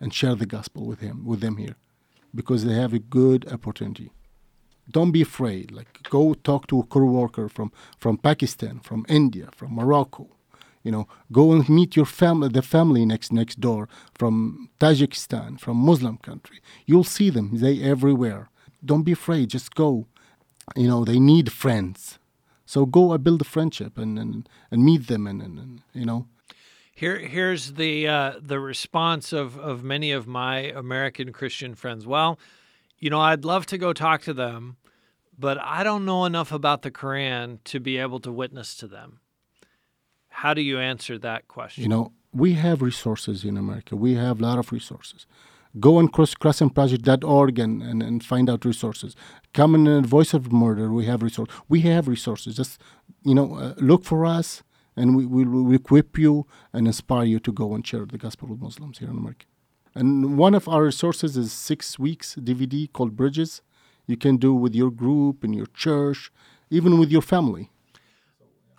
and 0.00 0.14
share 0.14 0.36
the 0.36 0.46
gospel 0.46 0.86
with 0.86 1.00
him, 1.00 1.24
with 1.24 1.40
them 1.40 1.56
here, 1.56 1.76
because 2.34 2.64
they 2.64 2.74
have 2.74 2.92
a 2.92 3.00
good 3.00 3.50
opportunity. 3.52 4.12
Don't 4.90 5.10
be 5.10 5.22
afraid. 5.22 5.70
Like, 5.72 6.02
go 6.08 6.34
talk 6.34 6.66
to 6.68 6.80
a 6.80 6.84
co-worker 6.84 7.48
from, 7.48 7.72
from 7.98 8.16
Pakistan, 8.16 8.80
from 8.80 9.04
India, 9.08 9.48
from 9.52 9.74
Morocco. 9.74 10.28
You 10.82 10.92
know, 10.92 11.08
go 11.32 11.52
and 11.52 11.68
meet 11.68 11.96
your 11.96 12.06
family, 12.06 12.48
the 12.48 12.62
family 12.62 13.04
next 13.04 13.32
next 13.32 13.60
door 13.60 13.88
from 14.14 14.70
Tajikistan, 14.80 15.60
from 15.60 15.76
Muslim 15.76 16.16
country. 16.18 16.60
You'll 16.86 17.04
see 17.04 17.30
them. 17.30 17.58
They 17.58 17.82
everywhere. 17.82 18.48
Don't 18.82 19.02
be 19.02 19.12
afraid. 19.12 19.50
Just 19.50 19.74
go. 19.74 20.06
You 20.76 20.88
know, 20.88 21.04
they 21.04 21.18
need 21.18 21.52
friends. 21.52 22.17
So 22.68 22.84
go 22.84 23.14
and 23.14 23.24
build 23.24 23.40
a 23.40 23.44
friendship 23.44 23.96
and, 23.96 24.18
and, 24.18 24.46
and 24.70 24.84
meet 24.84 25.06
them 25.06 25.26
and, 25.26 25.40
and, 25.40 25.58
and 25.58 25.82
you 25.94 26.04
know. 26.04 26.26
Here, 26.92 27.18
here's 27.18 27.72
the 27.74 28.06
uh, 28.06 28.32
the 28.42 28.60
response 28.60 29.32
of 29.32 29.58
of 29.58 29.82
many 29.82 30.12
of 30.12 30.26
my 30.26 30.58
American 30.58 31.32
Christian 31.32 31.74
friends. 31.74 32.06
Well, 32.06 32.38
you 32.98 33.08
know, 33.08 33.20
I'd 33.20 33.42
love 33.46 33.64
to 33.66 33.78
go 33.78 33.94
talk 33.94 34.20
to 34.22 34.34
them, 34.34 34.76
but 35.38 35.56
I 35.58 35.82
don't 35.82 36.04
know 36.04 36.26
enough 36.26 36.52
about 36.52 36.82
the 36.82 36.90
Quran 36.90 37.58
to 37.64 37.80
be 37.80 37.96
able 37.96 38.20
to 38.20 38.30
witness 38.30 38.76
to 38.76 38.86
them. 38.86 39.20
How 40.28 40.52
do 40.52 40.60
you 40.60 40.78
answer 40.78 41.16
that 41.20 41.48
question? 41.48 41.84
You 41.84 41.88
know, 41.88 42.12
we 42.34 42.52
have 42.52 42.82
resources 42.82 43.44
in 43.44 43.56
America. 43.56 43.96
We 43.96 44.14
have 44.16 44.40
a 44.40 44.42
lot 44.42 44.58
of 44.58 44.72
resources. 44.72 45.26
Go 45.80 45.98
on 45.98 46.08
crescentproject.org 46.08 47.58
and, 47.58 47.82
and, 47.82 48.02
and 48.02 48.24
find 48.24 48.48
out 48.50 48.64
resources. 48.64 49.14
Come 49.52 49.74
in 49.74 49.86
uh, 49.86 50.00
Voice 50.00 50.34
of 50.34 50.52
Martyr, 50.52 50.90
we 50.92 51.06
have 51.06 51.22
resources. 51.22 51.54
We 51.68 51.80
have 51.82 52.08
resources. 52.08 52.56
Just, 52.56 52.80
you 53.22 53.34
know, 53.34 53.54
uh, 53.54 53.74
look 53.76 54.04
for 54.04 54.26
us 54.26 54.62
and 54.98 55.16
we 55.16 55.24
we 55.24 55.44
will 55.44 55.72
equip 55.72 56.18
you 56.18 56.46
and 56.72 56.86
inspire 56.86 57.24
you 57.24 57.38
to 57.40 57.52
go 57.52 57.74
and 57.74 57.86
share 57.86 58.04
the 58.04 58.18
gospel 58.18 58.48
with 58.48 58.60
Muslims 58.60 58.98
here 58.98 59.10
in 59.10 59.16
America. 59.16 59.46
And 59.94 60.36
one 60.36 60.54
of 60.54 60.68
our 60.68 60.84
resources 60.84 61.36
is 61.36 61.52
six 61.52 61.98
weeks 61.98 62.34
DVD 62.34 62.92
called 62.92 63.16
Bridges. 63.16 63.62
You 64.06 64.16
can 64.16 64.36
do 64.36 64.54
with 64.54 64.74
your 64.74 64.90
group, 64.90 65.44
in 65.44 65.52
your 65.52 65.66
church, 65.66 66.32
even 66.70 66.98
with 66.98 67.10
your 67.10 67.22
family. 67.22 67.70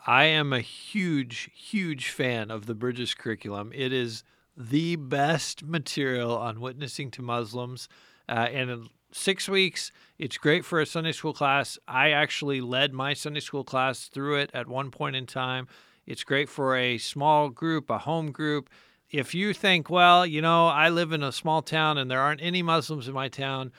I 0.07 0.25
am 0.25 0.53
a 0.53 0.61
huge, 0.61 1.51
huge 1.53 2.09
fan 2.09 2.49
of 2.49 2.65
the 2.65 2.73
Bridges 2.73 3.13
curriculum. 3.13 3.71
It 3.75 3.93
is 3.93 4.23
the 4.59 4.97
best 4.97 5.63
material 5.63 6.37
on 6.37 6.59
witnessing 6.59 7.09
to 7.11 7.21
Muslims. 7.21 7.87
Uh, 8.27 8.49
and 8.51 8.69
in 8.69 8.89
six 9.11 9.47
weeks, 9.47 9.91
it's 10.17 10.37
great 10.37 10.65
for 10.65 10.81
a 10.81 10.85
Sunday 10.85 11.13
school 11.13 11.33
class. 11.33 11.79
I 11.87 12.11
actually 12.11 12.59
led 12.59 12.93
my 12.93 13.13
Sunday 13.13 13.39
school 13.39 13.63
class 13.63 14.07
through 14.07 14.35
it 14.35 14.51
at 14.53 14.67
one 14.67 14.91
point 14.91 15.15
in 15.15 15.25
time. 15.25 15.67
It's 16.05 16.25
great 16.25 16.49
for 16.49 16.75
a 16.75 16.97
small 16.97 17.49
group, 17.49 17.89
a 17.89 17.99
home 17.99 18.31
group. 18.31 18.69
If 19.09 19.33
you 19.33 19.53
think, 19.53 19.89
well, 19.89 20.25
you 20.25 20.41
know, 20.41 20.67
I 20.67 20.89
live 20.89 21.13
in 21.13 21.23
a 21.23 21.31
small 21.31 21.61
town 21.61 21.97
and 21.97 22.11
there 22.11 22.19
aren't 22.19 22.43
any 22.43 22.61
Muslims 22.61 23.07
in 23.07 23.13
my 23.13 23.29
town, 23.29 23.71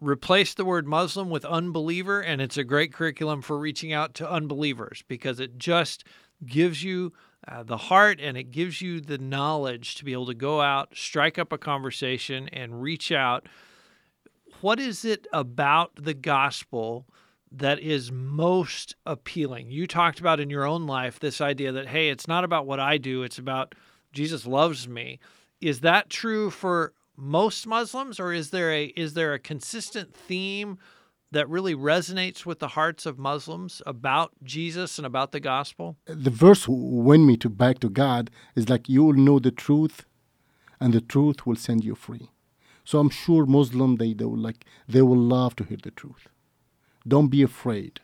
replace 0.00 0.52
the 0.54 0.64
word 0.64 0.86
Muslim 0.86 1.30
with 1.30 1.44
unbeliever, 1.44 2.20
and 2.20 2.40
it's 2.40 2.56
a 2.56 2.64
great 2.64 2.92
curriculum 2.92 3.40
for 3.40 3.58
reaching 3.58 3.92
out 3.92 4.14
to 4.14 4.30
unbelievers 4.30 5.02
because 5.08 5.40
it 5.40 5.58
just 5.58 6.04
gives 6.44 6.84
you 6.84 7.12
uh, 7.48 7.62
the 7.62 7.76
heart 7.76 8.20
and 8.20 8.36
it 8.36 8.50
gives 8.50 8.80
you 8.80 9.00
the 9.00 9.18
knowledge 9.18 9.94
to 9.96 10.04
be 10.04 10.12
able 10.12 10.26
to 10.26 10.34
go 10.34 10.60
out, 10.60 10.90
strike 10.94 11.38
up 11.38 11.52
a 11.52 11.58
conversation, 11.58 12.48
and 12.48 12.82
reach 12.82 13.10
out. 13.10 13.48
What 14.60 14.78
is 14.78 15.04
it 15.04 15.26
about 15.32 15.92
the 15.96 16.14
gospel 16.14 17.06
that 17.50 17.80
is 17.80 18.12
most 18.12 18.94
appealing? 19.06 19.70
You 19.70 19.86
talked 19.86 20.20
about 20.20 20.40
in 20.40 20.50
your 20.50 20.66
own 20.66 20.86
life 20.86 21.18
this 21.18 21.40
idea 21.40 21.72
that, 21.72 21.88
hey, 21.88 22.10
it's 22.10 22.28
not 22.28 22.44
about 22.44 22.66
what 22.66 22.80
I 22.80 22.98
do, 22.98 23.22
it's 23.22 23.38
about 23.38 23.74
Jesus 24.12 24.46
loves 24.46 24.86
me. 24.86 25.18
Is 25.60 25.80
that 25.80 26.10
true 26.10 26.50
for 26.50 26.92
most 27.16 27.66
Muslims, 27.66 28.18
or 28.18 28.32
is 28.32 28.50
there 28.50 28.72
a 28.72 28.84
is 28.96 29.14
there 29.14 29.34
a 29.34 29.38
consistent 29.38 30.14
theme 30.14 30.78
that 31.32 31.48
really 31.48 31.74
resonates 31.74 32.44
with 32.44 32.58
the 32.58 32.68
hearts 32.68 33.06
of 33.06 33.18
Muslims 33.18 33.82
about 33.86 34.32
Jesus 34.42 34.98
and 34.98 35.06
about 35.06 35.32
the 35.32 35.40
gospel? 35.40 35.96
The 36.06 36.30
verse 36.30 36.66
"Win 36.68 37.26
me 37.26 37.36
to 37.38 37.48
back 37.48 37.78
to 37.80 37.88
God" 37.88 38.30
is 38.54 38.68
like 38.68 38.88
you 38.88 39.04
will 39.04 39.14
know 39.14 39.38
the 39.38 39.50
truth, 39.50 40.04
and 40.80 40.92
the 40.92 41.00
truth 41.00 41.46
will 41.46 41.56
send 41.56 41.84
you 41.84 41.94
free. 41.94 42.30
So 42.84 42.98
I'm 42.98 43.10
sure 43.10 43.46
Muslim 43.46 43.96
they, 43.96 44.14
they 44.14 44.24
will 44.24 44.38
like 44.38 44.64
they 44.88 45.02
will 45.02 45.24
love 45.36 45.56
to 45.56 45.64
hear 45.64 45.78
the 45.82 45.90
truth. 45.90 46.28
Don't 47.06 47.28
be 47.28 47.42
afraid. 47.42 48.00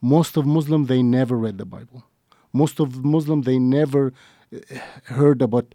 Most 0.00 0.36
of 0.36 0.46
Muslim 0.46 0.86
they 0.86 1.02
never 1.02 1.36
read 1.36 1.58
the 1.58 1.66
Bible. 1.66 2.04
Most 2.52 2.80
of 2.80 3.04
Muslim 3.04 3.42
they 3.42 3.58
never 3.58 4.12
eh, 4.52 4.78
heard 5.04 5.40
about 5.42 5.74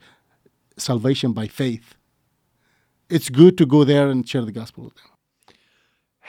salvation 0.77 1.33
by 1.33 1.47
faith 1.47 1.95
it's 3.09 3.29
good 3.29 3.57
to 3.57 3.65
go 3.65 3.83
there 3.83 4.09
and 4.09 4.27
share 4.27 4.45
the 4.45 4.51
gospel 4.51 4.85
with 4.85 4.95
them. 4.95 5.05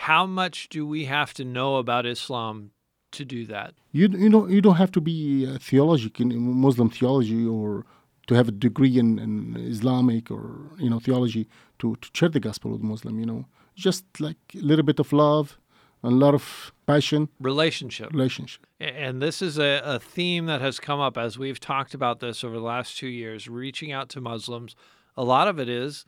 How 0.04 0.25
much 0.25 0.71
do 0.71 0.87
we 0.87 1.04
have 1.04 1.35
to 1.35 1.45
know 1.45 1.76
about 1.76 2.07
Islam 2.07 2.71
to 3.12 3.23
do 3.23 3.45
that? 3.47 3.75
You 3.92 4.09
you 4.09 4.30
know 4.30 4.49
you 4.49 4.62
don't 4.62 4.76
have 4.76 4.92
to 4.92 5.00
be 5.00 5.45
a 5.45 5.59
theologic 5.59 6.21
in 6.21 6.28
Muslim 6.66 6.88
theology 6.88 7.45
or 7.47 7.85
to 8.26 8.35
have 8.35 8.49
a 8.49 8.52
degree 8.52 8.99
in, 8.99 9.19
in 9.19 9.57
Islamic 9.75 10.30
or 10.30 10.45
you 10.78 10.88
know 10.88 11.00
theology 11.00 11.49
to, 11.80 11.97
to 11.97 12.09
share 12.14 12.30
the 12.30 12.40
gospel 12.40 12.71
with 12.71 12.83
Muslim. 12.83 13.21
You 13.21 13.26
know, 13.26 13.45
just 13.75 14.04
like 14.19 14.38
a 14.54 14.64
little 14.71 14.87
bit 14.90 15.00
of 15.00 15.12
love, 15.12 15.59
a 16.02 16.09
lot 16.09 16.35
of 16.35 16.73
passion, 16.87 17.28
relationship, 17.38 18.11
relationship. 18.11 18.66
And 18.80 19.21
this 19.21 19.42
is 19.42 19.59
a, 19.59 19.83
a 19.85 19.99
theme 19.99 20.47
that 20.47 20.62
has 20.62 20.80
come 20.80 21.00
up 21.00 21.19
as 21.19 21.38
we've 21.38 21.61
talked 21.61 21.92
about 21.92 22.21
this 22.21 22.42
over 22.42 22.57
the 22.57 22.71
last 22.75 22.97
two 22.97 23.12
years, 23.23 23.49
reaching 23.49 23.92
out 23.92 24.09
to 24.11 24.21
Muslims. 24.21 24.75
A 25.14 25.25
lot 25.25 25.47
of 25.47 25.61
it 25.61 25.69
is 25.69 26.07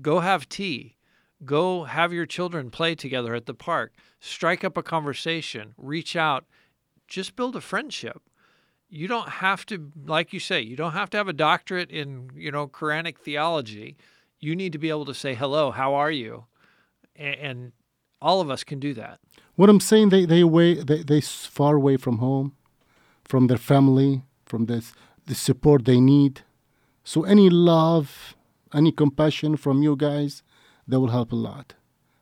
Go 0.00 0.20
have 0.20 0.48
tea. 0.48 0.96
Go 1.44 1.84
have 1.84 2.12
your 2.12 2.26
children 2.26 2.70
play 2.70 2.94
together 2.94 3.34
at 3.34 3.46
the 3.46 3.54
park. 3.54 3.92
Strike 4.20 4.64
up 4.64 4.76
a 4.76 4.82
conversation. 4.82 5.74
Reach 5.76 6.14
out. 6.14 6.44
Just 7.08 7.36
build 7.36 7.56
a 7.56 7.60
friendship. 7.60 8.22
You 8.88 9.08
don't 9.08 9.28
have 9.28 9.64
to, 9.66 9.90
like 10.04 10.32
you 10.32 10.40
say, 10.40 10.60
you 10.60 10.76
don't 10.76 10.92
have 10.92 11.10
to 11.10 11.16
have 11.16 11.28
a 11.28 11.32
doctorate 11.32 11.90
in, 11.90 12.30
you 12.34 12.50
know, 12.50 12.68
Quranic 12.68 13.18
theology. 13.18 13.96
You 14.38 14.54
need 14.54 14.72
to 14.72 14.78
be 14.78 14.90
able 14.90 15.06
to 15.06 15.14
say, 15.14 15.34
hello, 15.34 15.70
how 15.70 15.94
are 15.94 16.10
you? 16.10 16.44
And, 17.16 17.72
all 18.22 18.40
of 18.40 18.48
us 18.50 18.62
can 18.62 18.78
do 18.78 18.94
that. 18.94 19.18
What 19.56 19.68
I'm 19.68 19.80
saying, 19.80 20.10
they, 20.10 20.24
they, 20.24 20.40
away, 20.40 20.74
they, 20.74 21.02
they 21.02 21.20
far 21.20 21.74
away 21.74 21.96
from 21.96 22.18
home, 22.18 22.54
from 23.24 23.48
their 23.48 23.58
family, 23.58 24.22
from 24.46 24.66
this, 24.66 24.92
the 25.26 25.34
support 25.34 25.84
they 25.84 26.00
need. 26.00 26.42
So 27.02 27.24
any 27.24 27.50
love, 27.50 28.36
any 28.72 28.92
compassion 28.92 29.56
from 29.56 29.82
you 29.82 29.96
guys, 29.96 30.44
that 30.86 31.00
will 31.00 31.08
help 31.08 31.32
a 31.32 31.36
lot. 31.36 31.74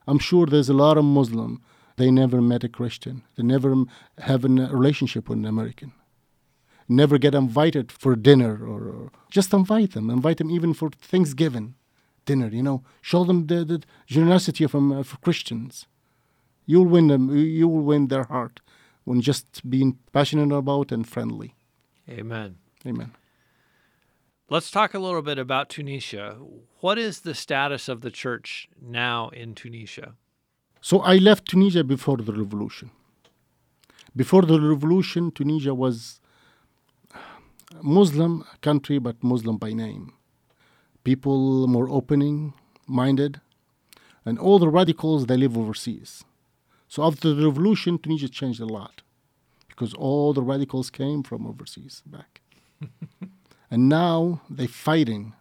I'm 0.06 0.18
sure 0.18 0.46
there's 0.46 0.68
a 0.68 0.74
lot 0.74 0.98
of 0.98 1.04
Muslim. 1.04 1.62
They 1.96 2.10
never 2.10 2.40
met 2.40 2.64
a 2.64 2.68
Christian. 2.68 3.22
They 3.36 3.42
never 3.42 3.84
have 4.18 4.44
a 4.44 4.48
relationship 4.48 5.28
with 5.28 5.38
an 5.38 5.44
American. 5.44 5.92
Never 6.88 7.18
get 7.18 7.34
invited 7.34 7.92
for 7.92 8.16
dinner 8.16 8.58
or, 8.66 8.88
or 8.88 9.12
just 9.30 9.52
invite 9.52 9.92
them. 9.92 10.10
Invite 10.10 10.38
them 10.38 10.50
even 10.50 10.74
for 10.74 10.90
Thanksgiving 10.90 11.74
dinner. 12.24 12.48
You 12.48 12.62
know, 12.62 12.82
show 13.00 13.24
them 13.24 13.46
the, 13.46 13.64
the 13.64 13.82
generosity 14.06 14.66
from 14.66 14.92
uh, 14.92 15.04
Christians. 15.22 15.86
You'll 16.66 16.86
win 16.86 17.08
them. 17.08 17.34
You 17.36 17.68
will 17.68 17.82
win 17.82 18.08
their 18.08 18.24
heart 18.24 18.60
when 19.04 19.20
just 19.20 19.68
being 19.68 19.98
passionate 20.12 20.54
about 20.54 20.92
and 20.92 21.06
friendly. 21.06 21.54
Amen. 22.08 22.56
Amen. 22.86 23.12
Let's 24.52 24.72
talk 24.72 24.94
a 24.94 24.98
little 24.98 25.22
bit 25.22 25.38
about 25.38 25.68
Tunisia. 25.68 26.36
What 26.80 26.98
is 26.98 27.20
the 27.20 27.36
status 27.36 27.88
of 27.88 28.00
the 28.00 28.10
church 28.10 28.68
now 28.82 29.28
in 29.28 29.54
Tunisia? 29.54 30.14
So 30.80 30.98
I 31.02 31.18
left 31.18 31.46
Tunisia 31.46 31.84
before 31.84 32.16
the 32.16 32.32
revolution. 32.32 32.90
Before 34.16 34.42
the 34.42 34.60
revolution, 34.60 35.30
Tunisia 35.30 35.72
was 35.72 36.20
a 37.14 37.84
Muslim 37.84 38.44
country, 38.60 38.98
but 38.98 39.22
Muslim 39.22 39.56
by 39.56 39.72
name. 39.72 40.14
People 41.04 41.68
more 41.68 41.88
opening 41.88 42.52
minded, 42.88 43.40
and 44.24 44.36
all 44.36 44.58
the 44.58 44.68
radicals 44.68 45.26
they 45.26 45.36
live 45.36 45.56
overseas. 45.56 46.24
So 46.88 47.04
after 47.04 47.32
the 47.32 47.46
revolution, 47.46 48.00
Tunisia 48.00 48.28
changed 48.28 48.60
a 48.60 48.66
lot 48.66 49.02
because 49.68 49.94
all 49.94 50.32
the 50.32 50.42
radicals 50.42 50.90
came 50.90 51.22
from 51.22 51.46
overseas 51.46 52.02
back. 52.04 52.40
And 53.70 53.88
now 53.88 54.40
they're 54.50 54.68
fighting 54.68 55.34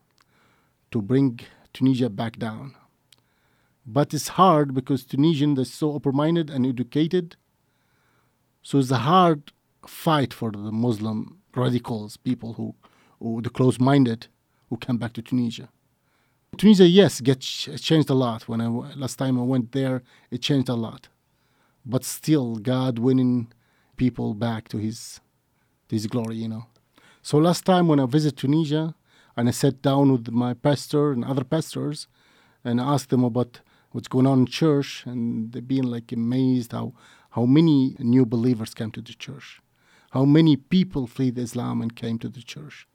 to 0.91 1.01
bring 1.01 1.39
Tunisia 1.73 2.09
back 2.09 2.37
down. 2.37 2.75
But 3.85 4.13
it's 4.13 4.29
hard 4.29 4.73
because 4.73 5.03
Tunisians 5.03 5.59
are 5.59 5.65
so 5.65 5.93
open 5.93 6.15
minded 6.15 6.49
and 6.49 6.65
educated. 6.65 7.35
So 8.61 8.77
it's 8.77 8.91
a 8.91 8.97
hard 8.97 9.51
fight 9.87 10.33
for 10.33 10.51
the 10.51 10.71
Muslim 10.71 11.39
radicals, 11.55 12.17
people 12.17 12.53
who, 12.53 12.75
who 13.19 13.41
the 13.41 13.49
close 13.49 13.79
minded, 13.79 14.27
who 14.69 14.77
come 14.77 14.97
back 14.97 15.13
to 15.13 15.21
Tunisia. 15.21 15.69
Tunisia, 16.57 16.87
yes, 16.87 17.21
get 17.21 17.39
changed 17.39 18.09
a 18.09 18.13
lot. 18.13 18.47
When 18.47 18.61
I 18.61 18.67
last 18.67 19.15
time 19.17 19.39
I 19.39 19.43
went 19.43 19.71
there, 19.71 20.03
it 20.29 20.41
changed 20.41 20.69
a 20.69 20.75
lot, 20.75 21.07
but 21.85 22.03
still, 22.03 22.55
God 22.57 22.99
winning 22.99 23.51
people 23.97 24.33
back 24.33 24.67
to 24.69 24.77
His, 24.77 25.21
His 25.89 26.07
glory, 26.07 26.37
you 26.37 26.49
know. 26.49 26.65
So 27.21 27.37
last 27.37 27.65
time 27.65 27.87
when 27.87 27.99
I 27.99 28.05
visited 28.05 28.37
Tunisia 28.37 28.95
and 29.35 29.47
I 29.47 29.51
sat 29.51 29.81
down 29.81 30.11
with 30.11 30.31
my 30.31 30.53
pastor 30.53 31.11
and 31.11 31.25
other 31.25 31.43
pastors 31.43 32.07
and 32.63 32.79
asked 32.79 33.09
them 33.09 33.23
about 33.23 33.61
what's 33.91 34.07
going 34.07 34.27
on 34.27 34.39
in 34.39 34.45
church 34.45 35.03
and 35.05 35.51
they 35.51 35.59
being 35.59 35.83
like 35.83 36.11
amazed 36.11 36.71
how 36.71 36.93
how 37.31 37.45
many 37.45 37.95
new 37.99 38.25
believers 38.25 38.73
came 38.73 38.89
to 38.91 39.01
the 39.01 39.13
church, 39.13 39.61
how 40.11 40.25
many 40.25 40.55
people 40.55 41.05
fled 41.05 41.37
Islam 41.37 41.81
and 41.81 41.95
came 41.95 42.17
to 42.19 42.29
the 42.29 42.41
church. 42.41 42.87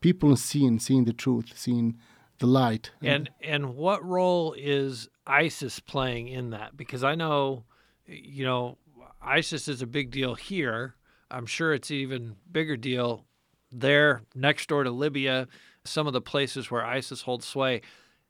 People 0.00 0.36
seeing 0.36 0.78
seeing 0.78 1.04
the 1.04 1.12
truth, 1.12 1.52
seeing 1.56 1.96
the 2.38 2.46
light. 2.46 2.90
And 3.02 3.30
and 3.42 3.74
what 3.74 4.04
role 4.04 4.54
is 4.58 5.08
ISIS 5.26 5.80
playing 5.80 6.28
in 6.28 6.50
that? 6.50 6.76
Because 6.76 7.02
I 7.02 7.14
know, 7.14 7.64
you 8.06 8.44
know, 8.44 8.78
ISIS 9.22 9.68
is 9.68 9.82
a 9.82 9.86
big 9.86 10.10
deal 10.10 10.34
here. 10.34 10.96
I'm 11.30 11.46
sure 11.46 11.74
it's 11.74 11.90
even 11.90 12.36
bigger 12.50 12.76
deal 12.76 13.27
there 13.70 14.22
next 14.34 14.68
door 14.68 14.84
to 14.84 14.90
Libya, 14.90 15.48
some 15.84 16.06
of 16.06 16.12
the 16.12 16.20
places 16.20 16.70
where 16.70 16.84
ISIS 16.84 17.22
holds 17.22 17.46
sway. 17.46 17.80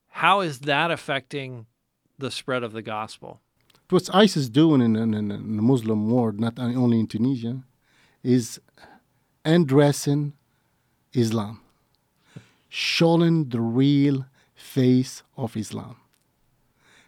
How 0.08 0.40
is 0.40 0.60
that 0.60 0.90
affecting 0.90 1.66
the 2.18 2.30
spread 2.30 2.62
of 2.62 2.72
the 2.72 2.82
gospel? 2.82 3.40
What 3.90 4.08
ISIS 4.12 4.48
doing 4.48 4.80
in, 4.82 4.96
in, 4.96 5.14
in 5.14 5.28
the 5.28 5.62
Muslim 5.62 6.10
world, 6.10 6.38
not 6.38 6.58
only 6.58 7.00
in 7.00 7.06
Tunisia, 7.06 7.62
is 8.22 8.60
undressing 9.44 10.34
Islam, 11.14 11.60
showing 12.68 13.48
the 13.48 13.60
real 13.60 14.26
face 14.54 15.22
of 15.36 15.56
Islam. 15.56 15.96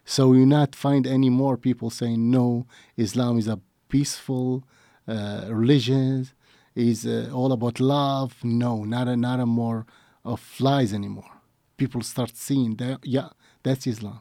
So 0.04 0.32
you 0.32 0.46
not 0.46 0.74
find 0.74 1.06
any 1.06 1.30
more 1.30 1.56
people 1.56 1.90
saying 1.90 2.30
no, 2.30 2.66
Islam 2.96 3.38
is 3.38 3.46
a 3.46 3.60
peaceful 3.88 4.64
uh, 5.06 5.46
religion, 5.48 6.28
is 6.74 7.06
uh, 7.06 7.30
all 7.32 7.52
about 7.52 7.80
love. 7.80 8.36
No, 8.42 8.84
not 8.84 9.08
a, 9.08 9.16
not 9.16 9.40
a 9.40 9.46
more 9.46 9.86
of 10.24 10.60
lies 10.60 10.92
anymore. 10.92 11.40
People 11.76 12.02
start 12.02 12.36
seeing 12.36 12.76
that, 12.76 13.00
yeah, 13.02 13.30
that's 13.62 13.86
Islam. 13.86 14.20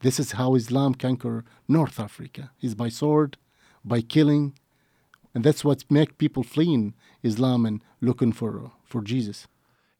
This 0.00 0.18
is 0.18 0.32
how 0.32 0.54
Islam 0.54 0.94
conquer 0.94 1.44
North 1.68 1.98
Africa, 2.00 2.50
is 2.60 2.74
by 2.74 2.88
sword, 2.88 3.36
by 3.84 4.00
killing, 4.00 4.54
and 5.34 5.44
that's 5.44 5.64
what 5.64 5.84
make 5.90 6.18
people 6.18 6.42
fleeing 6.42 6.94
Islam 7.22 7.66
and 7.66 7.82
looking 8.00 8.32
for, 8.32 8.72
for 8.84 9.02
Jesus. 9.02 9.46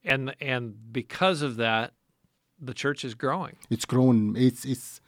And 0.04 0.34
and 0.40 0.92
because 0.92 1.42
of 1.42 1.56
that, 1.56 1.92
the 2.60 2.74
church 2.74 3.04
is 3.04 3.14
growing. 3.14 3.56
It's 3.70 3.84
grown. 3.84 4.36
It's 4.36 4.64
it's. 4.64 5.00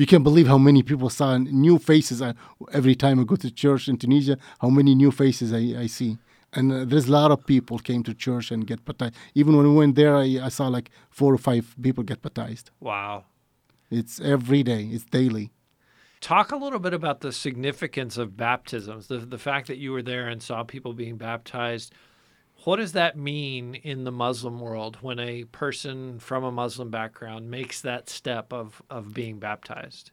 You 0.00 0.06
can't 0.06 0.24
believe 0.24 0.46
how 0.46 0.56
many 0.56 0.82
people 0.82 1.10
saw 1.10 1.36
new 1.36 1.78
faces 1.78 2.22
I, 2.22 2.32
every 2.72 2.94
time 2.94 3.20
I 3.20 3.24
go 3.24 3.36
to 3.36 3.50
church 3.50 3.86
in 3.86 3.98
Tunisia. 3.98 4.38
How 4.58 4.70
many 4.70 4.94
new 4.94 5.10
faces 5.10 5.52
I, 5.52 5.78
I 5.78 5.88
see, 5.88 6.16
and 6.54 6.72
uh, 6.72 6.84
there's 6.86 7.06
a 7.06 7.12
lot 7.12 7.30
of 7.30 7.44
people 7.44 7.78
came 7.78 8.02
to 8.04 8.14
church 8.14 8.50
and 8.50 8.66
get 8.66 8.82
baptized. 8.82 9.14
Even 9.34 9.58
when 9.58 9.68
we 9.68 9.74
went 9.74 9.96
there, 9.96 10.16
I, 10.16 10.40
I 10.42 10.48
saw 10.48 10.68
like 10.68 10.90
four 11.10 11.34
or 11.34 11.36
five 11.36 11.76
people 11.82 12.02
get 12.02 12.22
baptized. 12.22 12.70
Wow. 12.80 13.26
It's 13.90 14.18
every 14.20 14.62
day. 14.62 14.84
It's 14.90 15.04
daily. 15.04 15.52
Talk 16.22 16.50
a 16.50 16.56
little 16.56 16.78
bit 16.78 16.94
about 16.94 17.20
the 17.20 17.30
significance 17.30 18.16
of 18.16 18.38
baptisms, 18.38 19.08
the, 19.08 19.18
the 19.18 19.36
fact 19.36 19.66
that 19.66 19.76
you 19.76 19.92
were 19.92 20.02
there 20.02 20.28
and 20.28 20.42
saw 20.42 20.62
people 20.62 20.94
being 20.94 21.18
baptized. 21.18 21.92
What 22.64 22.76
does 22.76 22.92
that 22.92 23.16
mean 23.16 23.74
in 23.74 24.04
the 24.04 24.12
Muslim 24.12 24.60
world 24.60 24.98
when 25.00 25.18
a 25.18 25.44
person 25.44 26.18
from 26.18 26.44
a 26.44 26.52
Muslim 26.52 26.90
background 26.90 27.50
makes 27.50 27.80
that 27.80 28.10
step 28.10 28.52
of, 28.52 28.82
of 28.90 29.14
being 29.14 29.38
baptized? 29.38 30.10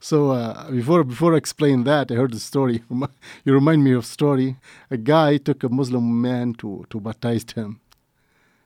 So 0.00 0.32
uh, 0.32 0.70
before 0.72 1.04
before 1.04 1.34
I 1.34 1.36
explain 1.36 1.84
that, 1.84 2.10
I 2.10 2.14
heard 2.14 2.34
a 2.34 2.38
story. 2.38 2.82
You 3.44 3.54
remind 3.54 3.84
me 3.84 3.92
of 3.92 4.02
a 4.02 4.06
story. 4.06 4.56
A 4.90 4.96
guy 4.96 5.36
took 5.36 5.62
a 5.62 5.68
Muslim 5.68 6.20
man 6.20 6.54
to, 6.54 6.84
to 6.90 7.00
baptize 7.00 7.44
him. 7.54 7.80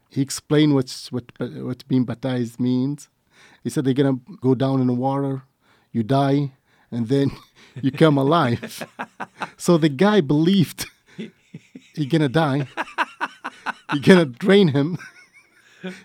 He 0.09 0.23
explained 0.23 0.75
what's, 0.75 1.13
what 1.13 1.25
what 1.39 1.87
being 1.87 2.05
baptized 2.05 2.59
means. 2.59 3.09
He 3.63 3.69
said 3.71 3.85
they're 3.85 3.95
gonna 3.95 4.21
go 4.41 4.55
down 4.55 4.81
in 4.81 4.87
the 4.87 4.95
water, 4.95 5.43
you 5.93 6.03
die, 6.03 6.53
and 6.91 7.09
then 7.09 7.31
you 7.83 7.93
come 7.93 8.17
alive. 8.17 8.87
so 9.59 9.77
the 9.77 9.91
guy 9.91 10.23
believed 10.23 10.87
he's 11.95 12.07
gonna 12.07 12.31
die. 12.31 12.67
You're 13.93 14.03
gonna 14.03 14.25
drain 14.25 14.69
him. 14.69 14.99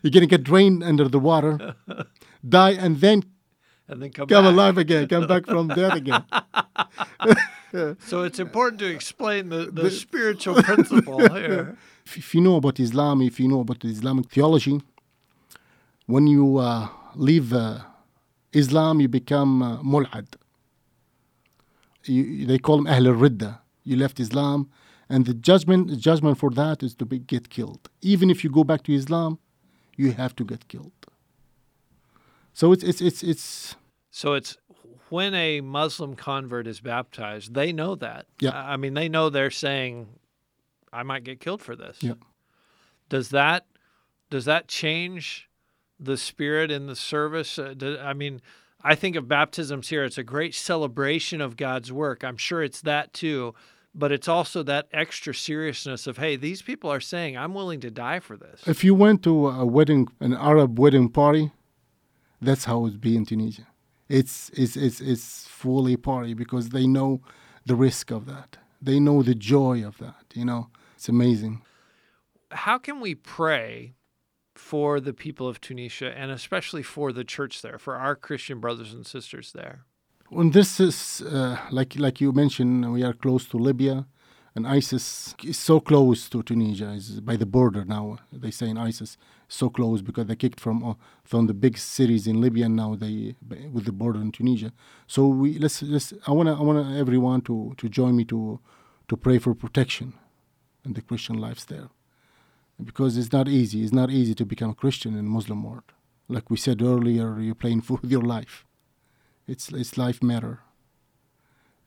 You're 0.02 0.12
gonna 0.12 0.28
get 0.28 0.44
drained 0.44 0.84
under 0.84 1.08
the 1.08 1.20
water, 1.20 1.76
die, 2.48 2.72
and 2.72 3.02
then 3.02 3.24
and 3.88 4.02
then 4.02 4.12
come, 4.12 4.28
come 4.28 4.46
back. 4.46 4.54
alive 4.54 4.78
again, 4.78 5.08
come 5.08 5.28
back 5.28 5.46
from 5.46 5.68
death 5.68 5.96
again. 5.96 6.24
So 8.06 8.22
it's 8.22 8.38
important 8.38 8.80
to 8.82 8.86
explain 8.86 9.50
the, 9.50 9.66
the 9.72 9.90
spiritual 9.90 10.62
principle 10.62 11.20
here. 11.34 11.76
If, 12.06 12.36
you 12.36 12.42
know 12.42 12.58
about 12.58 12.80
Islam, 12.80 13.22
if 13.22 13.40
you 13.40 13.48
know 13.48 13.62
about 13.62 13.80
the 13.80 13.88
Islamic 13.88 14.30
theology, 14.30 14.80
when 16.06 16.28
you 16.28 16.58
uh, 16.58 16.88
leave 17.16 17.52
uh, 17.52 17.80
Islam, 18.52 19.00
you 19.00 19.08
become 19.08 19.64
uh, 19.64 19.82
mul'ad. 19.82 20.28
You, 22.04 22.46
they 22.46 22.60
call 22.60 22.78
them 22.78 22.88
Ahl 22.88 23.08
al-Ridda. 23.08 23.60
You 23.86 23.96
left 23.96 24.20
Islam, 24.20 24.70
and 25.14 25.28
the 25.28 25.36
judgment, 25.36 25.90
the 25.90 25.96
judgment 25.96 26.40
for 26.40 26.50
that 26.62 26.82
is 26.82 26.96
to 26.96 27.06
be, 27.06 27.20
get 27.20 27.50
killed. 27.50 27.88
Even 28.02 28.32
if 28.32 28.44
you 28.44 28.50
go 28.50 28.64
back 28.64 28.82
to 28.86 28.92
Islam, 28.94 29.38
you 29.96 30.12
have 30.14 30.36
to 30.38 30.44
get 30.44 30.68
killed. 30.68 30.92
So 32.54 32.72
it's 32.74 32.84
it's 32.84 33.00
it's 33.00 33.22
it's 33.22 33.76
So 34.10 34.34
it's 34.34 34.58
when 35.10 35.36
a 35.36 35.62
Muslim 35.62 36.16
convert 36.16 36.66
is 36.66 36.80
baptized, 36.82 37.54
they 37.54 37.72
know 37.72 37.94
that. 37.96 38.26
Yeah. 38.40 38.56
I 38.74 38.76
mean, 38.78 38.96
they 38.96 39.08
know 39.08 39.30
they're 39.30 39.52
saying, 39.52 40.08
"I 40.92 41.04
might 41.04 41.24
get 41.24 41.40
killed 41.40 41.62
for 41.62 41.76
this." 41.76 41.98
Yeah. 42.02 42.14
Does 43.10 43.30
that 43.30 43.68
does 44.32 44.46
that 44.46 44.68
change 44.68 45.48
the 46.00 46.18
spirit 46.18 46.72
in 46.72 46.88
the 46.88 46.96
service? 46.96 47.60
Uh, 47.60 47.76
do, 47.78 48.00
I 48.00 48.14
mean, 48.14 48.42
I 48.82 48.96
think 48.96 49.16
of 49.16 49.28
baptisms 49.28 49.90
here. 49.90 50.04
It's 50.04 50.18
a 50.18 50.24
great 50.24 50.56
celebration 50.56 51.40
of 51.40 51.56
God's 51.56 51.92
work. 51.92 52.24
I'm 52.24 52.38
sure 52.38 52.64
it's 52.64 52.82
that 52.82 53.14
too, 53.14 53.54
but 53.96 54.12
it's 54.12 54.28
also 54.28 54.64
that 54.64 54.88
extra 54.92 55.34
seriousness 55.34 56.08
of, 56.08 56.18
hey, 56.18 56.36
these 56.36 56.62
people 56.62 56.90
are 56.90 57.00
saying, 57.00 57.38
"I'm 57.38 57.54
willing 57.54 57.80
to 57.82 57.92
die 57.92 58.20
for 58.20 58.36
this." 58.38 58.68
If 58.68 58.84
you 58.84 58.96
went 58.96 59.24
to 59.24 59.50
a 59.50 59.66
wedding, 59.66 60.08
an 60.20 60.34
Arab 60.34 60.80
wedding 60.80 61.10
party, 61.10 61.52
that's 62.42 62.66
how 62.66 62.78
it 62.80 62.82
would 62.82 63.02
be 63.02 63.16
in 63.16 63.26
Tunisia. 63.26 63.68
It's 64.10 64.50
it's 64.54 64.76
it's 64.76 65.00
it's 65.00 65.48
fully 65.48 65.98
party 65.98 66.34
because 66.34 66.70
they 66.70 66.88
know 66.88 67.22
the 67.66 67.76
risk 67.76 68.12
of 68.12 68.26
that. 68.26 68.58
They 68.82 69.00
know 69.00 69.24
the 69.24 69.36
joy 69.36 69.86
of 69.86 69.98
that. 70.00 70.26
You 70.34 70.46
know, 70.46 70.70
it's 70.96 71.10
amazing. 71.10 71.62
how 72.52 72.78
can 72.78 73.00
we 73.02 73.16
pray 73.16 73.96
for 74.56 75.00
the 75.00 75.14
people 75.14 75.48
of 75.48 75.60
Tunisia 75.60 76.16
and 76.16 76.30
especially 76.32 76.84
for 76.84 77.12
the 77.12 77.24
church 77.24 77.62
there, 77.62 77.80
for 77.80 77.96
our 77.96 78.16
Christian 78.16 78.60
brothers 78.60 78.94
and 78.94 79.06
sisters 79.06 79.52
there? 79.54 79.86
When 80.34 80.50
this 80.50 80.80
is 80.80 81.22
uh, 81.22 81.58
like 81.70 81.96
like 81.96 82.20
you 82.20 82.32
mentioned, 82.32 82.92
we 82.92 83.04
are 83.04 83.14
close 83.14 83.46
to 83.50 83.58
Libya, 83.58 84.08
and 84.56 84.66
ISIS 84.66 85.36
is 85.44 85.60
so 85.60 85.80
close 85.80 86.28
to 86.30 86.42
Tunisia. 86.42 86.90
Is 86.94 87.20
by 87.20 87.36
the 87.36 87.46
border 87.46 87.86
now. 87.86 88.18
They 88.32 88.50
say 88.50 88.70
in 88.70 88.80
ISIS 88.80 89.16
so 89.48 89.70
close 89.70 90.02
because 90.02 90.26
they 90.26 90.36
kicked 90.36 90.60
from 90.60 90.84
uh, 90.84 90.96
from 91.24 91.46
the 91.46 91.54
big 91.54 91.78
cities 91.78 92.26
in 92.26 92.42
Libya. 92.42 92.66
And 92.66 92.76
now 92.76 92.96
they 92.96 93.36
with 93.72 93.86
the 93.86 93.92
border 93.92 94.20
in 94.22 94.32
Tunisia. 94.32 94.74
So 95.06 95.28
we 95.28 95.60
let's 95.60 95.84
let's. 95.84 96.14
I 96.26 96.32
wanna 96.32 96.58
I 96.60 96.64
wanna 96.64 96.98
everyone 96.98 97.42
to 97.42 97.76
to 97.78 97.88
join 97.88 98.16
me 98.16 98.26
to 98.26 98.60
to 99.10 99.16
pray 99.16 99.38
for 99.38 99.54
protection 99.54 100.14
in 100.84 100.94
the 100.94 101.04
Christian 101.04 101.38
lives 101.38 101.66
there, 101.66 101.90
because 102.84 103.18
it's 103.18 103.32
not 103.32 103.48
easy. 103.48 103.84
It's 103.84 103.94
not 103.94 104.10
easy 104.10 104.34
to 104.34 104.46
become 104.46 104.72
a 104.72 104.76
Christian 104.84 105.16
in 105.16 105.28
Muslim 105.28 105.64
world. 105.64 105.92
Like 106.28 106.50
we 106.50 106.58
said 106.58 106.82
earlier, 106.82 107.40
you're 107.40 107.62
playing 107.64 107.82
for 107.90 108.00
your 108.02 108.24
life. 108.24 108.66
It's 109.48 109.70
it's 109.70 109.98
life 109.98 110.24
matter. 110.24 110.60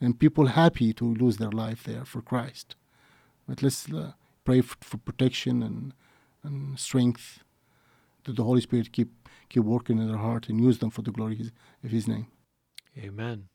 And 0.01 0.19
people 0.19 0.47
happy 0.47 0.93
to 0.95 1.05
lose 1.05 1.39
their 1.39 1.51
life 1.51 1.85
there 1.85 2.05
for 2.05 2.21
Christ. 2.21 2.77
But 3.49 3.63
let's 3.63 3.91
uh, 3.91 4.13
pray 4.45 4.61
for, 4.61 4.77
for 4.81 4.99
protection 4.99 5.63
and 5.63 5.95
and 6.43 6.79
strength 6.79 7.41
that 8.25 8.37
the 8.37 8.45
Holy 8.45 8.61
Spirit 8.61 8.93
keep 8.93 9.29
keep 9.49 9.65
working 9.65 9.99
in 9.99 10.09
their 10.09 10.19
heart 10.19 10.49
and 10.49 10.61
use 10.61 10.79
them 10.79 10.91
for 10.91 11.03
the 11.03 11.13
glory 11.13 11.53
of 11.85 11.91
His 11.91 12.07
name. 12.07 12.27
Amen. 12.99 13.49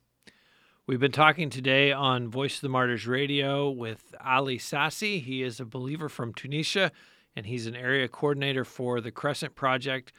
We've 0.87 0.99
been 0.99 1.11
talking 1.11 1.49
today 1.49 1.91
on 1.91 2.27
Voice 2.27 2.55
of 2.55 2.61
the 2.61 2.69
Martyrs 2.69 3.07
Radio 3.07 3.69
with 3.69 4.15
Ali 4.23 4.57
Sassi. 4.57 5.21
He 5.21 5.43
is 5.43 5.59
a 5.59 5.65
believer 5.65 6.09
from 6.09 6.33
Tunisia 6.33 6.91
and 7.35 7.45
he's 7.45 7.67
an 7.67 7.75
area 7.75 8.07
coordinator 8.07 8.65
for 8.65 8.99
the 8.99 9.11
Crescent 9.11 9.55
Project. 9.55 10.11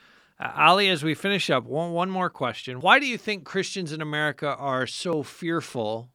Uh, 0.43 0.51
Ali, 0.57 0.89
as 0.89 1.05
we 1.05 1.15
finish 1.15 1.51
up, 1.51 1.65
one, 1.65 1.93
one 1.93 2.11
more 2.11 2.31
question. 2.31 2.81
Why 2.81 2.99
do 2.99 3.07
you 3.07 3.17
think 3.17 3.45
Christians 3.45 3.93
in 3.93 4.01
America 4.01 4.57
are 4.57 4.87
so 4.87 5.23
fearful 5.23 6.11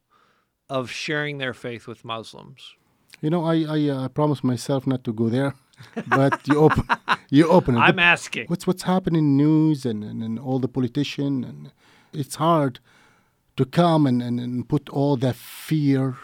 of 0.68 0.90
sharing 0.90 1.38
their 1.38 1.54
faith 1.54 1.86
with 1.86 2.04
Muslims? 2.04 2.74
You 3.22 3.30
know, 3.30 3.44
I 3.44 3.56
I 3.76 3.88
uh, 3.88 4.08
promised 4.08 4.44
myself 4.44 4.86
not 4.86 5.02
to 5.04 5.12
go 5.12 5.28
there, 5.30 5.54
but 6.06 6.46
you 6.46 6.56
open 6.58 6.84
you 7.30 7.48
open 7.48 7.76
it. 7.76 7.80
I'm 7.80 7.98
asking. 7.98 8.46
what's 8.48 8.66
what's 8.66 8.82
happening 8.82 9.24
in 9.24 9.36
news 9.36 9.86
and, 9.86 10.04
and, 10.04 10.22
and 10.22 10.38
all 10.38 10.58
the 10.58 10.68
politician 10.68 11.44
and 11.44 11.72
it's 12.12 12.36
hard 12.36 12.80
to 13.56 13.64
come 13.64 14.06
and, 14.06 14.22
and, 14.22 14.40
and 14.40 14.68
put 14.68 14.88
all 14.90 15.16
that 15.16 15.36
fear 15.36 16.16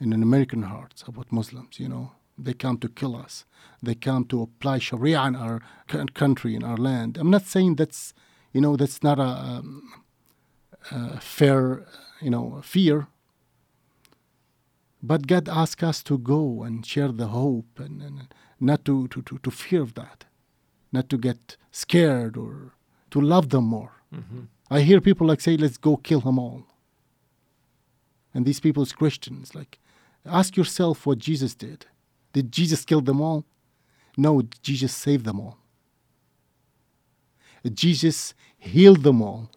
in 0.00 0.12
an 0.12 0.22
American 0.22 0.62
hearts 0.62 1.02
about 1.08 1.32
Muslims, 1.32 1.78
you 1.78 1.88
know. 1.88 2.12
They 2.44 2.54
come 2.54 2.78
to 2.78 2.88
kill 2.88 3.14
us. 3.16 3.44
They 3.82 3.94
come 3.94 4.24
to 4.26 4.42
apply 4.42 4.78
Sharia 4.78 5.22
in 5.24 5.36
our 5.36 5.60
country, 6.14 6.54
in 6.54 6.64
our 6.64 6.76
land. 6.76 7.18
I'm 7.18 7.30
not 7.30 7.46
saying 7.46 7.76
that's, 7.76 8.14
you 8.52 8.60
know, 8.60 8.76
that's 8.76 9.02
not 9.02 9.18
a, 9.18 9.22
um, 9.22 10.02
a 10.90 11.20
fair, 11.20 11.86
you 12.20 12.30
know, 12.30 12.60
fear. 12.62 13.08
But 15.02 15.26
God 15.26 15.48
asks 15.48 15.82
us 15.82 16.02
to 16.04 16.16
go 16.18 16.62
and 16.62 16.86
share 16.86 17.10
the 17.10 17.28
hope 17.28 17.78
and, 17.78 18.00
and 18.02 18.34
not 18.60 18.84
to, 18.84 19.08
to, 19.08 19.22
to, 19.22 19.38
to 19.38 19.50
fear 19.50 19.82
of 19.82 19.94
that, 19.94 20.24
not 20.92 21.08
to 21.08 21.18
get 21.18 21.56
scared 21.72 22.36
or 22.36 22.74
to 23.10 23.20
love 23.20 23.48
them 23.48 23.64
more. 23.64 23.92
I 24.70 24.80
hear 24.82 25.00
people 25.00 25.26
like 25.26 25.40
say, 25.40 25.56
let's 25.56 25.76
go 25.76 25.96
kill 25.96 26.20
them 26.20 26.38
all. 26.38 26.66
And 28.34 28.46
these 28.46 28.60
people 28.60 28.82
is 28.82 28.92
Christians. 28.92 29.54
Like, 29.54 29.78
ask 30.24 30.56
yourself 30.56 31.04
what 31.04 31.18
Jesus 31.18 31.54
did. 31.54 31.86
Did 32.32 32.50
Jesus 32.52 32.84
kill 32.84 33.00
them 33.00 33.20
all? 33.20 33.44
No, 34.16 34.42
Jesus 34.62 34.94
saved 34.94 35.24
them 35.24 35.40
all. 35.40 35.58
Jesus 37.72 38.34
healed 38.58 39.02
them 39.02 39.22
all. 39.22 39.50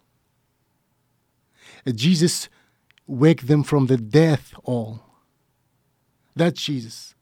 Jesus 1.94 2.50
wake 3.08 3.48
them 3.48 3.64
from 3.64 3.88
the 3.88 3.98
death 3.98 4.54
all. 4.64 5.02
That's 6.36 6.62
Jesus. 6.62 7.16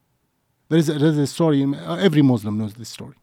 There 0.70 0.80
is, 0.80 0.89
a, 0.89 0.94
there 0.94 1.10
is 1.10 1.18
a 1.18 1.28
story, 1.28 1.63
every 1.63 2.22
Muslim 2.22 2.58
knows 2.58 2.74
this 2.74 2.89
story. 2.89 3.16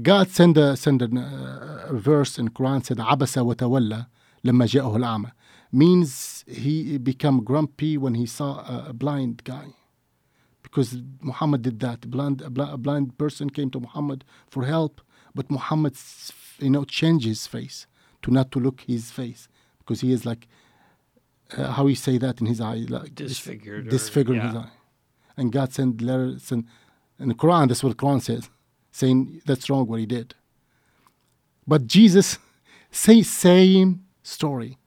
God 0.00 0.30
sent 0.30 0.56
a, 0.56 0.76
send 0.76 1.02
a, 1.02 1.86
a 1.88 1.94
verse 1.94 2.38
in 2.38 2.50
Quran 2.50 2.84
said, 2.84 2.98
Abasa 2.98 3.44
wa 3.44 3.54
tawalla 3.54 4.06
lama 4.44 5.32
means 5.72 6.44
he 6.46 6.98
became 6.98 7.42
grumpy 7.42 7.98
when 7.98 8.14
he 8.14 8.26
saw 8.26 8.86
a 8.88 8.92
blind 8.92 9.42
guy 9.44 9.74
because 10.70 10.96
Muhammad 11.20 11.62
did 11.62 11.80
that. 11.80 12.04
A 12.04 12.08
blind, 12.08 12.42
a, 12.42 12.50
bl- 12.50 12.62
a 12.62 12.76
blind 12.76 13.16
person 13.18 13.50
came 13.50 13.70
to 13.70 13.80
Muhammad 13.80 14.24
for 14.48 14.64
help, 14.64 15.00
but 15.34 15.50
Muhammad, 15.50 15.94
you 16.58 16.70
know, 16.70 16.84
changed 16.84 17.26
his 17.26 17.46
face 17.46 17.86
to 18.22 18.30
not 18.30 18.52
to 18.52 18.60
look 18.60 18.82
his 18.82 19.10
face 19.10 19.48
because 19.78 20.00
he 20.00 20.12
is 20.12 20.26
like, 20.26 20.46
uh, 21.56 21.72
how 21.72 21.86
you 21.86 21.94
say 21.94 22.18
that 22.18 22.40
in 22.40 22.46
his 22.46 22.60
eye, 22.60 22.84
like 22.88 23.14
Disfigured 23.14 23.88
disfigured 23.88 24.36
in 24.36 24.46
his 24.48 24.56
eye, 24.56 24.70
and 25.36 25.50
God 25.50 25.72
sent 25.72 26.02
letters 26.02 26.52
and 26.52 26.64
In 27.18 27.28
the 27.28 27.34
Quran, 27.34 27.68
that's 27.68 27.82
what 27.82 27.96
the 27.96 28.06
Quran 28.06 28.22
says, 28.22 28.48
saying 28.92 29.42
that's 29.44 29.68
wrong 29.68 29.86
what 29.88 30.00
he 30.00 30.06
did. 30.06 30.34
But 31.66 31.86
Jesus 31.86 32.38
say 32.90 33.22
same 33.22 34.04
story. 34.22 34.78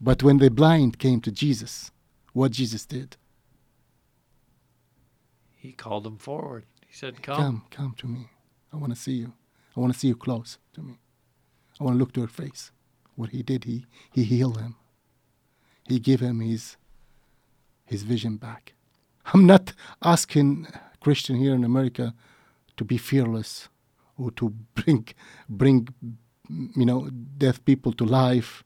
But 0.00 0.22
when 0.22 0.38
the 0.38 0.50
blind 0.50 0.98
came 0.98 1.20
to 1.22 1.30
Jesus, 1.30 1.90
what 2.32 2.52
Jesus 2.52 2.84
did? 2.84 3.16
He 5.64 5.72
called 5.72 6.06
him 6.06 6.18
forward. 6.18 6.66
He 6.86 6.92
said, 6.92 7.22
"Come, 7.22 7.36
Come, 7.36 7.62
come 7.70 7.94
to 7.96 8.06
me. 8.06 8.28
I 8.70 8.76
want 8.76 8.92
to 8.94 9.00
see 9.00 9.14
you. 9.22 9.32
I 9.74 9.80
want 9.80 9.94
to 9.94 9.98
see 9.98 10.08
you 10.08 10.14
close 10.14 10.58
to 10.74 10.82
me. 10.82 10.98
I 11.80 11.84
want 11.84 11.94
to 11.94 11.98
look 11.98 12.12
to 12.12 12.20
your 12.20 12.28
face. 12.28 12.70
What 13.16 13.30
he 13.30 13.42
did, 13.42 13.64
he 13.64 13.86
he 14.12 14.24
healed 14.24 14.60
him. 14.60 14.74
He 15.88 15.98
gave 15.98 16.20
him 16.20 16.40
his 16.40 16.76
his 17.86 18.02
vision 18.02 18.36
back. 18.36 18.74
I'm 19.32 19.46
not 19.46 19.72
asking 20.02 20.66
Christian 21.00 21.36
here 21.36 21.54
in 21.54 21.64
America 21.64 22.12
to 22.76 22.84
be 22.84 22.98
fearless 22.98 23.70
or 24.18 24.30
to 24.32 24.50
bring 24.74 25.08
bring 25.48 25.88
you 26.76 26.84
know 26.84 27.08
deaf 27.38 27.64
people 27.64 27.92
to 27.94 28.04
life, 28.04 28.64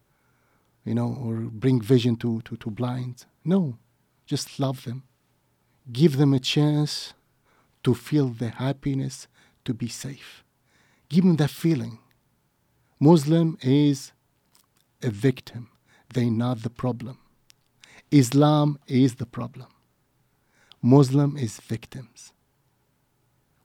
you 0.84 0.94
know, 0.94 1.16
or 1.24 1.34
bring 1.62 1.80
vision 1.80 2.16
to, 2.16 2.40
to, 2.40 2.56
to 2.56 2.70
blind. 2.70 3.24
No. 3.44 3.78
Just 4.26 4.58
love 4.58 4.82
them. 4.82 5.04
Give 5.90 6.16
them 6.16 6.34
a 6.34 6.38
chance 6.38 7.14
to 7.84 7.94
feel 7.94 8.28
the 8.28 8.50
happiness 8.50 9.26
to 9.64 9.72
be 9.72 9.88
safe. 9.88 10.44
Give 11.08 11.24
them 11.24 11.36
that 11.36 11.50
feeling. 11.50 11.98
Muslim 13.00 13.56
is 13.62 14.12
a 15.02 15.10
victim. 15.10 15.68
They 16.12 16.28
not 16.30 16.62
the 16.62 16.70
problem. 16.70 17.18
Islam 18.10 18.78
is 18.86 19.16
the 19.16 19.26
problem. 19.26 19.68
Muslim 20.82 21.36
is 21.36 21.58
victims. 21.58 22.32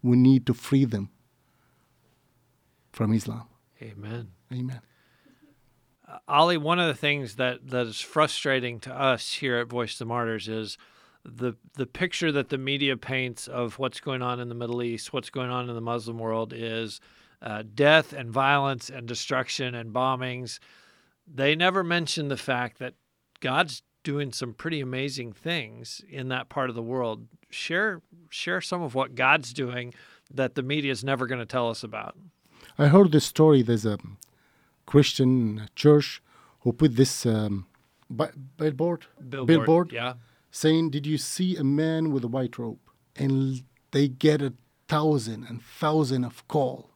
We 0.01 0.17
need 0.17 0.45
to 0.47 0.53
free 0.53 0.85
them 0.85 1.09
from 2.91 3.13
Islam. 3.13 3.47
Amen." 3.81 4.31
Amen. 4.51 4.81
Uh, 6.07 6.19
Ali, 6.27 6.57
one 6.57 6.79
of 6.79 6.87
the 6.87 6.93
things 6.93 7.35
that, 7.35 7.69
that 7.69 7.87
is 7.87 7.99
frustrating 7.99 8.79
to 8.81 8.93
us 8.93 9.33
here 9.33 9.57
at 9.57 9.67
Voice 9.67 9.93
of 9.93 9.99
the 9.99 10.05
Martyrs 10.05 10.47
is 10.47 10.77
the 11.25 11.53
the 11.75 11.85
picture 11.85 12.31
that 12.31 12.49
the 12.49 12.57
media 12.57 12.97
paints 12.97 13.47
of 13.47 13.79
what's 13.79 13.99
going 13.99 14.21
on 14.21 14.39
in 14.39 14.49
the 14.49 14.55
Middle 14.55 14.83
East, 14.83 15.13
what's 15.13 15.29
going 15.29 15.49
on 15.49 15.69
in 15.69 15.75
the 15.75 15.81
Muslim 15.81 16.17
world 16.17 16.53
is 16.55 16.99
uh, 17.41 17.63
death 17.73 18.13
and 18.13 18.29
violence 18.29 18.89
and 18.89 19.07
destruction 19.07 19.75
and 19.75 19.93
bombings. 19.93 20.59
They 21.27 21.55
never 21.55 21.83
mention 21.83 22.27
the 22.27 22.37
fact 22.37 22.79
that 22.79 22.95
God's 23.39 23.83
doing 24.03 24.33
some 24.33 24.53
pretty 24.53 24.81
amazing 24.81 25.31
things 25.31 26.01
in 26.09 26.27
that 26.27 26.49
part 26.49 26.69
of 26.69 26.75
the 26.75 26.81
world. 26.81 27.27
Share 27.49 28.01
share 28.29 28.61
some 28.61 28.81
of 28.81 28.95
what 28.95 29.15
God's 29.15 29.53
doing 29.53 29.93
that 30.33 30.55
the 30.55 30.63
media 30.63 30.91
is 30.91 31.03
never 31.03 31.25
going 31.27 31.39
to 31.39 31.45
tell 31.45 31.69
us 31.69 31.83
about. 31.83 32.17
I 32.77 32.87
heard 32.87 33.11
this 33.11 33.25
story. 33.25 33.61
There's 33.61 33.85
a 33.85 33.97
Christian 34.85 35.69
church 35.75 36.21
who 36.61 36.73
put 36.73 36.95
this 36.95 37.25
um, 37.25 37.67
bi- 38.09 38.31
billboard, 38.57 39.05
billboard 39.29 39.91
yeah. 39.91 40.13
Saying, 40.53 40.91
Did 40.91 41.05
you 41.05 41.17
see 41.17 41.57
a 41.57 41.63
man 41.63 42.11
with 42.11 42.23
a 42.23 42.29
white 42.29 42.57
robe? 42.57 42.79
And 43.15 43.63
they 43.91 44.07
get 44.07 44.41
a 44.41 44.53
thousand 44.87 45.45
and 45.49 45.61
thousand 45.61 46.23
of 46.23 46.47
call 46.47 46.91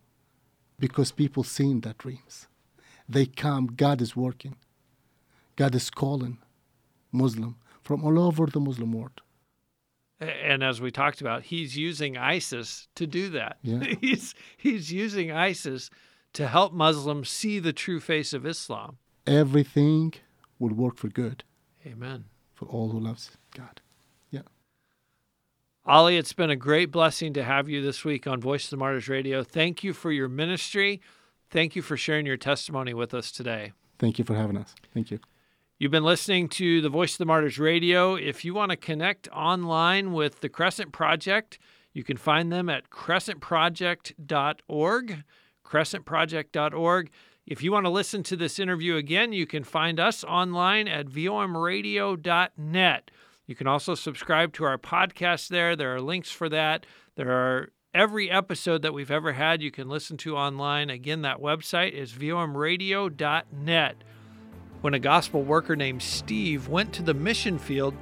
because 0.80 1.12
people 1.12 1.44
seen 1.44 1.82
their 1.82 1.96
dreams. 1.98 2.48
They 3.10 3.26
come, 3.26 3.68
God 3.68 4.02
is 4.02 4.16
working. 4.16 4.56
God 5.56 5.74
is 5.74 5.90
calling 5.90 6.38
Muslim 7.12 7.58
from 7.82 8.04
all 8.04 8.20
over 8.20 8.46
the 8.46 8.60
Muslim 8.60 8.92
world. 8.92 9.22
And 10.20 10.64
as 10.64 10.80
we 10.82 10.92
talked 10.92 11.22
about, 11.22 11.44
he's 11.44 11.78
using 11.78 12.18
ISIS 12.18 12.88
to 12.96 13.08
do 13.08 13.30
that. 13.30 13.58
Yeah. 13.62 13.84
He's 14.02 14.34
he's 14.58 14.92
using 14.92 15.32
ISIS 15.32 15.92
to 16.34 16.48
help 16.48 16.74
Muslims 16.74 17.30
see 17.30 17.60
the 17.60 17.72
true 17.72 18.00
face 18.00 18.34
of 18.34 18.44
Islam. 18.44 18.98
Everything 19.28 20.14
will 20.58 20.74
work 20.74 20.98
for 20.98 21.08
good 21.08 21.44
Amen. 21.86 22.26
for 22.56 22.66
all 22.66 22.90
who 22.90 23.00
loves 23.00 23.38
God. 23.58 23.82
Yeah. 24.30 24.42
Ali, 25.86 26.18
it's 26.18 26.34
been 26.34 26.52
a 26.52 26.56
great 26.56 26.92
blessing 26.92 27.34
to 27.34 27.44
have 27.44 27.68
you 27.68 27.82
this 27.82 28.06
week 28.06 28.28
on 28.28 28.40
Voice 28.40 28.66
of 28.66 28.70
the 28.70 28.78
Martyrs 28.78 29.10
Radio. 29.10 29.44
Thank 29.44 29.84
you 29.84 29.94
for 29.94 30.12
your 30.12 30.30
ministry. 30.30 31.02
Thank 31.50 31.76
you 31.76 31.82
for 31.82 31.98
sharing 31.98 32.28
your 32.28 32.38
testimony 32.38 32.94
with 32.94 33.14
us 33.14 33.32
today. 33.32 33.72
Thank 33.98 34.20
you 34.20 34.26
for 34.26 34.36
having 34.36 34.58
us. 34.58 34.76
Thank 34.94 35.10
you. 35.10 35.20
You've 35.80 35.92
been 35.92 36.04
listening 36.04 36.50
to 36.50 36.82
the 36.82 36.90
Voice 36.90 37.14
of 37.14 37.20
the 37.20 37.26
Martyrs 37.26 37.58
Radio. 37.58 38.14
If 38.16 38.46
you 38.46 38.54
want 38.54 38.70
to 38.72 38.78
connect 38.78 39.28
online 39.30 40.14
with 40.14 40.42
the 40.42 40.50
Crescent 40.50 40.92
Project, 40.92 41.58
you 41.94 42.04
can 42.04 42.18
find 42.18 42.52
them 42.52 42.70
at 42.70 42.92
crescentproject.org. 42.92 45.24
Crescentproject.org. 45.66 47.10
If 47.48 47.64
you 47.64 47.72
want 47.72 47.86
to 47.86 47.90
listen 47.90 48.24
to 48.24 48.36
this 48.36 48.60
interview 48.60 48.98
again, 48.98 49.32
you 49.32 49.48
can 49.48 49.64
find 49.64 50.02
us 50.02 50.26
online 50.26 50.90
at 50.90 51.08
vomradio.net. 51.08 53.12
You 53.48 53.56
can 53.56 53.66
also 53.66 53.96
subscribe 53.96 54.52
to 54.54 54.66
our 54.66 54.78
podcast 54.78 55.48
there. 55.48 55.78
There 55.78 55.96
are 55.96 56.02
links 56.02 56.30
for 56.30 56.50
that. 56.50 56.86
There 57.16 57.32
are 57.32 57.70
every 57.94 58.30
episode 58.30 58.82
that 58.82 58.94
we've 58.94 59.10
ever 59.10 59.32
had 59.32 59.62
you 59.62 59.72
can 59.72 59.88
listen 59.88 60.18
to 60.18 60.36
online. 60.36 60.90
Again, 60.90 61.22
that 61.22 61.38
website 61.38 61.94
is 61.94 62.12
vomradio.net. 62.12 63.96
When 64.82 64.94
a 64.94 65.00
gospel 65.00 65.44
worker 65.44 65.78
named 65.78 66.04
Steve 66.04 66.68
went 66.68 66.92
to 66.96 67.02
the 67.02 67.14
mission 67.14 67.58
field, 67.58 67.94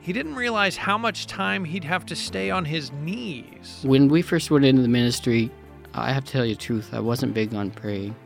he 0.00 0.12
didn't 0.12 0.34
realize 0.34 0.76
how 0.76 0.98
much 0.98 1.28
time 1.28 1.64
he'd 1.64 1.84
have 1.84 2.04
to 2.06 2.16
stay 2.16 2.50
on 2.50 2.64
his 2.64 2.90
knees. 2.90 3.80
When 3.84 4.08
we 4.08 4.20
first 4.20 4.50
went 4.50 4.64
into 4.64 4.82
the 4.82 4.88
ministry, 4.88 5.48
I 5.94 6.12
have 6.12 6.24
to 6.24 6.32
tell 6.32 6.44
you 6.44 6.56
the 6.56 6.60
truth, 6.60 6.92
I 6.92 6.98
wasn't 6.98 7.34
big 7.34 7.54
on 7.54 7.70
praying. 7.70 8.16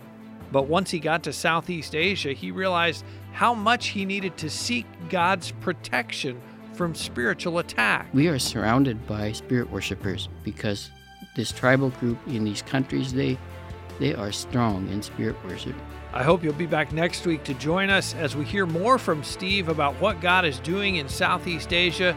But 0.50 0.68
once 0.68 0.90
he 0.90 1.00
got 1.00 1.22
to 1.24 1.34
Southeast 1.34 1.94
Asia, 1.94 2.32
he 2.32 2.50
realized 2.50 3.04
how 3.32 3.52
much 3.52 3.88
he 3.88 4.06
needed 4.06 4.38
to 4.38 4.48
seek 4.48 4.86
God's 5.10 5.52
protection 5.60 6.40
from 6.74 6.94
spiritual 6.94 7.58
attack. 7.58 8.08
We 8.12 8.28
are 8.28 8.38
surrounded 8.38 9.06
by 9.06 9.32
spirit 9.32 9.70
worshippers 9.70 10.28
because 10.42 10.90
this 11.36 11.52
tribal 11.52 11.90
group 11.90 12.18
in 12.26 12.44
these 12.44 12.62
countries, 12.62 13.12
they 13.12 13.38
they 13.98 14.14
are 14.14 14.32
strong 14.32 14.88
in 14.88 15.02
spirit 15.02 15.36
worship. 15.44 15.74
I 16.12 16.22
hope 16.22 16.42
you'll 16.42 16.54
be 16.54 16.66
back 16.66 16.92
next 16.92 17.24
week 17.24 17.44
to 17.44 17.54
join 17.54 17.88
us 17.88 18.14
as 18.14 18.36
we 18.36 18.44
hear 18.44 18.66
more 18.66 18.98
from 18.98 19.22
Steve 19.22 19.68
about 19.68 19.94
what 20.00 20.20
God 20.20 20.44
is 20.44 20.58
doing 20.60 20.96
in 20.96 21.08
Southeast 21.08 21.72
Asia. 21.72 22.16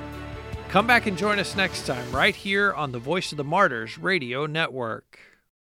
Come 0.70 0.88
back 0.88 1.06
and 1.06 1.18
join 1.18 1.39
us 1.39 1.56
next 1.56 1.86
time, 1.86 2.12
right 2.12 2.36
here 2.36 2.74
on 2.74 2.91
the 2.91 3.00
Voice 3.00 3.32
of 3.32 3.38
the 3.38 3.44
Martyrs 3.44 3.98
Radio 3.98 4.46
Network. 4.46 5.20